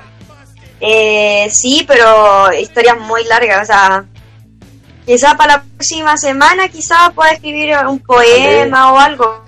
[0.80, 4.06] Eh, sí, pero historias muy largas, o sea,
[5.06, 9.45] quizá para la próxima semana quizá pueda escribir un poema o algo.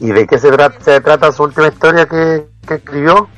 [0.00, 3.28] ¿Y de qué se, tra- se trata su última historia que, que escribió?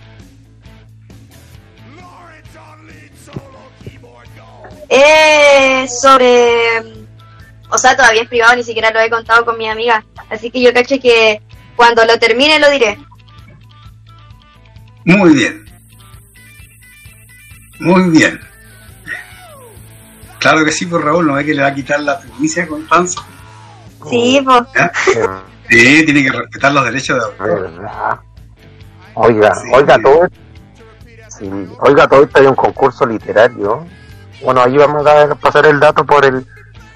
[4.88, 7.00] Eh, sobre...
[7.70, 10.04] O sea, todavía es privado, ni siquiera lo he contado con mi amiga.
[10.28, 11.40] Así que yo caché que
[11.76, 12.98] cuando lo termine lo diré.
[15.04, 15.64] Muy bien.
[17.78, 18.40] Muy bien.
[20.40, 22.82] Claro que sí, por Raúl, no ve que le va a quitar la primicia con
[22.86, 23.20] Panza.
[24.08, 24.62] Sí, pues.
[25.68, 27.80] Sí, tiene que respetar los derechos de autor.
[29.14, 29.68] Oiga, Sí.
[29.72, 30.28] oiga todo
[31.28, 33.86] sí, oiga todo esto hay un concurso literario.
[34.42, 36.44] Bueno, ahí vamos a dar- pasar el dato por el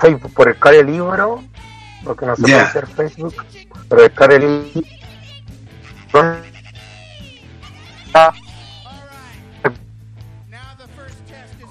[0.00, 1.42] Facebook, por el Care Libro,
[2.04, 3.34] porque no se puede hacer Facebook,
[3.88, 4.84] pero el Care Libro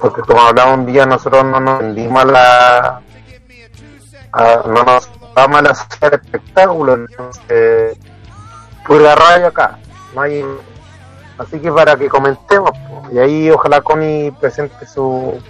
[0.04, 3.02] porque como hablaba un día nosotros no nos vendimos a la
[4.34, 6.12] a- no nos vamos a la sociedad
[9.16, 9.78] radio acá
[10.14, 10.44] no hay
[11.38, 12.72] así que para que comentemos
[13.14, 15.42] y ahí ojalá Connie presente su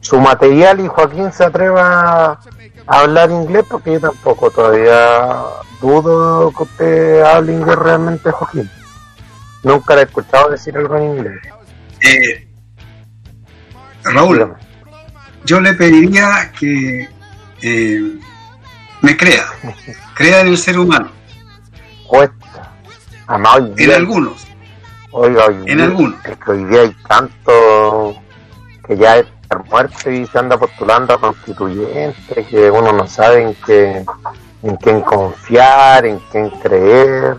[0.00, 2.38] su material y Joaquín se atreva
[2.86, 5.42] a hablar inglés porque yo tampoco todavía
[5.80, 8.70] dudo que usted hable inglés realmente Joaquín.
[9.64, 11.40] Nunca le he escuchado decir algo en inglés.
[12.02, 12.48] Eh,
[14.04, 14.54] Raúl, Dígame.
[15.44, 17.08] yo le pediría que
[17.62, 18.18] eh,
[19.02, 19.44] me crea,
[20.14, 21.10] crea en el ser humano,
[22.06, 22.72] cuesta
[23.26, 24.46] además hoy en día- algunos.
[25.12, 26.24] Oiga, hoy En algunos.
[26.24, 28.14] Es que hoy día hay tanto
[28.86, 33.54] que ya está muerto y se anda postulando a constituyente que uno no sabe en
[33.66, 34.04] qué,
[34.62, 37.36] en quién confiar, en quién creer.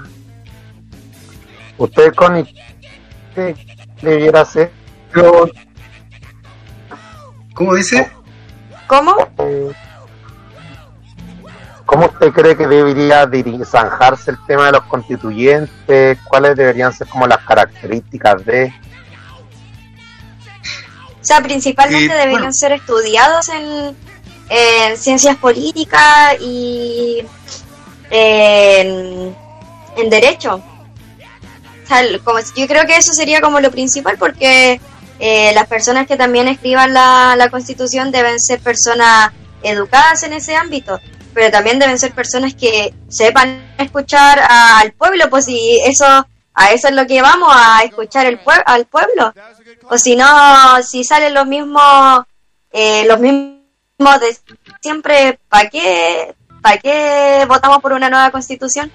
[1.78, 2.54] Usted, Connie,
[3.34, 3.56] ¿qué
[4.02, 4.72] debiera hacer?
[5.14, 5.50] Pero,
[7.62, 8.12] ¿Cómo dice?
[8.88, 9.16] ¿Cómo?
[11.86, 13.30] ¿Cómo usted cree que debería
[13.64, 16.18] zanjarse el tema de los constituyentes?
[16.28, 18.74] ¿Cuáles deberían ser como las características de...?
[21.22, 22.52] O sea, principalmente Eh, deberían bueno.
[22.54, 23.96] ser estudiados en,
[24.50, 27.24] en ciencias políticas y
[28.10, 29.36] en,
[29.98, 30.56] en derecho.
[30.56, 34.82] O sea, como, yo creo que eso sería como lo principal porque
[35.22, 39.32] eh, las personas que también escriban la, la constitución deben ser personas
[39.64, 41.00] educadas en ese ámbito,
[41.34, 46.06] pero también deben ser personas que sepan escuchar al pueblo, pues si eso,
[46.54, 49.32] a eso es lo que vamos, a escuchar el pue- al pueblo.
[49.90, 50.26] O si no,
[50.84, 52.24] si salen los mismos,
[52.72, 54.36] eh, los mismos de
[54.82, 58.92] siempre, ¿para qué, ¿para qué votamos por una nueva constitución?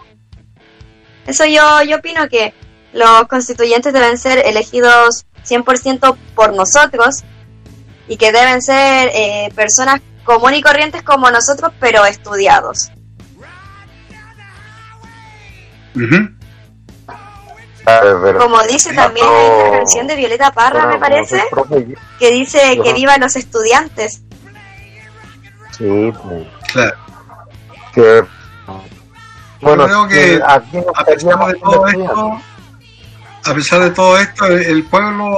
[1.26, 2.52] Eso yo, yo opino que
[2.92, 7.24] los constituyentes deben ser elegidos 100% por nosotros
[8.08, 12.90] y que deben ser eh, personas comunes y corrientes como nosotros, pero estudiados.
[18.38, 21.42] Como dice también en la canción de Violeta Parra, me parece,
[22.18, 24.22] que dice que vivan los estudiantes.
[25.70, 26.12] Sí,
[26.72, 26.96] Claro.
[27.94, 28.24] que
[29.60, 32.40] bueno, creo que aquí no A pesar de todo esto,
[33.46, 35.34] a pesar de todo esto, el, el pueblo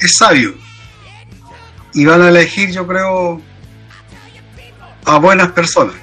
[0.00, 0.54] es sabio.
[1.94, 3.40] Y van a elegir, yo creo,
[5.04, 5.94] a buenas personas.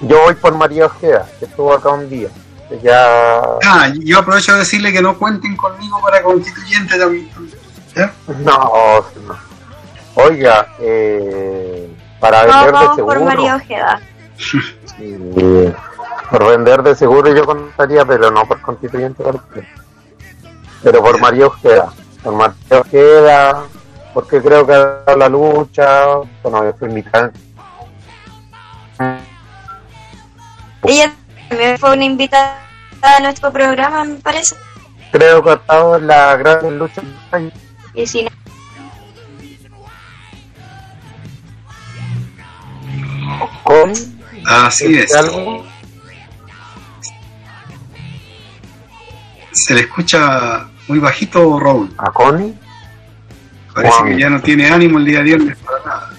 [0.00, 2.28] Yo voy por María Ojeda, que estuvo acá un día.
[2.82, 7.28] Ya Ah, yo aprovecho de decirle que no cuenten conmigo para constituyente también.
[7.94, 8.12] ¿Ya?
[8.44, 9.36] no, no.
[10.14, 11.88] Oiga, eh,
[12.18, 13.04] para No, vender de seguro.
[13.06, 14.00] por María Ojeda.
[14.36, 15.16] sí,
[16.32, 19.22] por vender de seguro yo contaría, pero no por constituyente.
[20.82, 21.92] Pero por María Ojeda.
[22.22, 23.64] Por María Ojeda,
[24.14, 26.06] porque creo que a la lucha,
[26.42, 27.30] bueno, yo fui mitad.
[30.84, 31.12] Ella
[31.50, 32.62] también fue una invitada
[33.02, 34.56] a nuestro programa, me parece.
[35.12, 37.02] Creo que ha estado en la gran lucha.
[37.92, 38.30] Y si no,
[43.64, 43.92] con
[44.46, 45.14] Así es.
[45.14, 45.71] algo
[49.72, 51.94] Se le escucha muy bajito, Raúl.
[51.96, 52.54] ¿A Connie?
[53.74, 56.10] Parece que ya no tiene ánimo el día viernes para nada.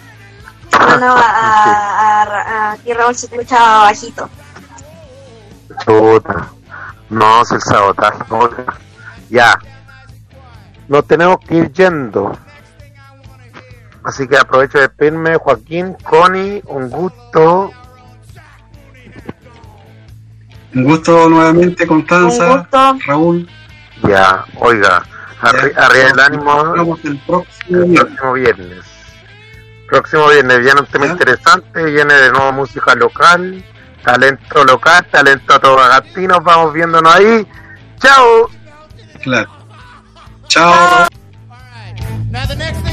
[0.72, 4.28] No, no, a, a, a, Raúl se te escuchaba bajito.
[5.86, 6.50] Chuta.
[7.12, 8.24] No, es el sabotaje.
[9.30, 9.60] Ya.
[10.88, 12.36] Nos tenemos que ir yendo.
[14.04, 17.72] Así que aprovecho de despedirme, Joaquín, Connie, un gusto.
[20.76, 22.98] Un gusto nuevamente, Un Constanza, gusto.
[23.06, 23.50] Raúl.
[24.08, 25.04] Ya, oiga,
[25.42, 25.86] arri- Ya.
[25.86, 28.00] arriba el ánimo Nos el próximo el viernes.
[28.00, 28.86] próximo viernes.
[29.90, 31.12] Próximo viernes viene un tema Ya.
[31.12, 33.64] interesante, viene de nuevo música local,
[34.04, 37.48] talento local, talento tobagantino, vamos viéndonos ahí.
[38.00, 38.50] ¡Chao!
[39.22, 39.50] Claro.
[40.48, 41.08] Chao.
[42.32, 42.93] Now the next thing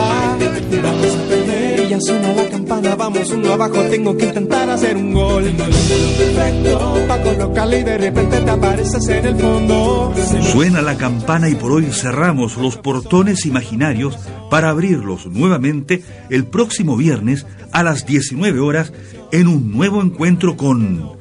[2.01, 2.95] suena la campana.
[2.95, 5.43] Vamos uno abajo, tengo que intentar hacer un gol.
[5.43, 10.13] Perfecto, pa' colocarle y de repente te apareces en el fondo.
[10.51, 14.17] Suena la campana y por hoy cerramos los portones imaginarios
[14.49, 18.91] para abrirlos nuevamente el próximo viernes a las 19 horas
[19.31, 21.17] en un nuevo encuentro con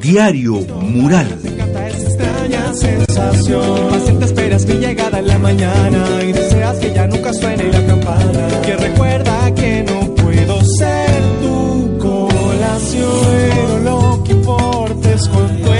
[0.00, 1.38] Diario Mural.
[2.74, 3.88] Sensación.
[3.90, 8.48] Paciente esperas mi llegada en la mañana y deseas que ya nunca suene la campana.
[8.62, 13.10] Que recuerda que no puedo ser tu colación.
[13.54, 15.74] Pero lo que importa es cuánto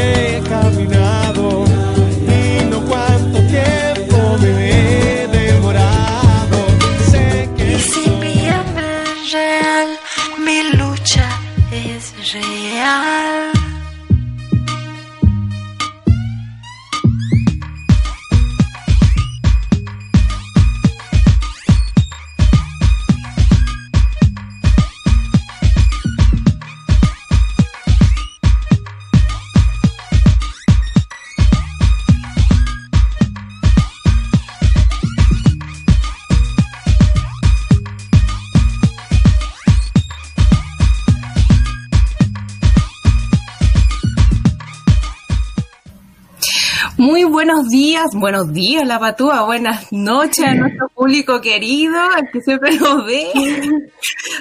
[48.04, 53.04] días, buenos días la patúa, buenas noches a nuestro público querido, al que siempre nos
[53.06, 53.28] ve.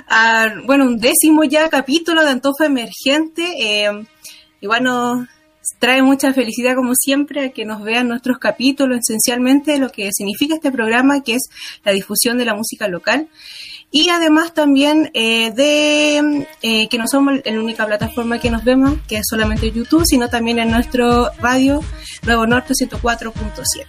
[0.08, 3.44] Ah, bueno, un décimo ya capítulo de Antofa Emergente.
[3.58, 4.06] eh,
[4.62, 5.28] igual nos
[5.80, 10.56] trae mucha felicidad como siempre a que nos vean nuestros capítulos, esencialmente lo que significa
[10.56, 11.44] este programa, que es
[11.84, 13.28] la difusión de la música local.
[13.96, 18.96] Y además también eh, de eh, que no somos la única plataforma que nos vemos,
[19.08, 21.80] que es solamente YouTube, sino también en nuestro radio
[22.26, 23.86] Nuevo Norte 104.7.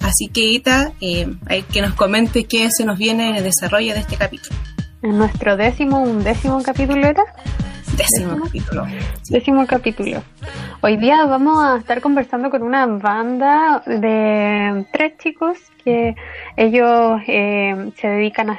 [0.00, 3.94] Así que Ita, eh, hay que nos comente qué se nos viene en el desarrollo
[3.94, 4.56] de este capítulo.
[5.02, 7.22] En nuestro décimo, un décimo capítulo era.
[7.96, 8.86] Décimo capítulo.
[9.30, 10.22] Décimo capítulo.
[10.82, 16.14] Hoy día vamos a estar conversando con una banda de tres chicos que
[16.56, 18.54] ellos eh, se dedican a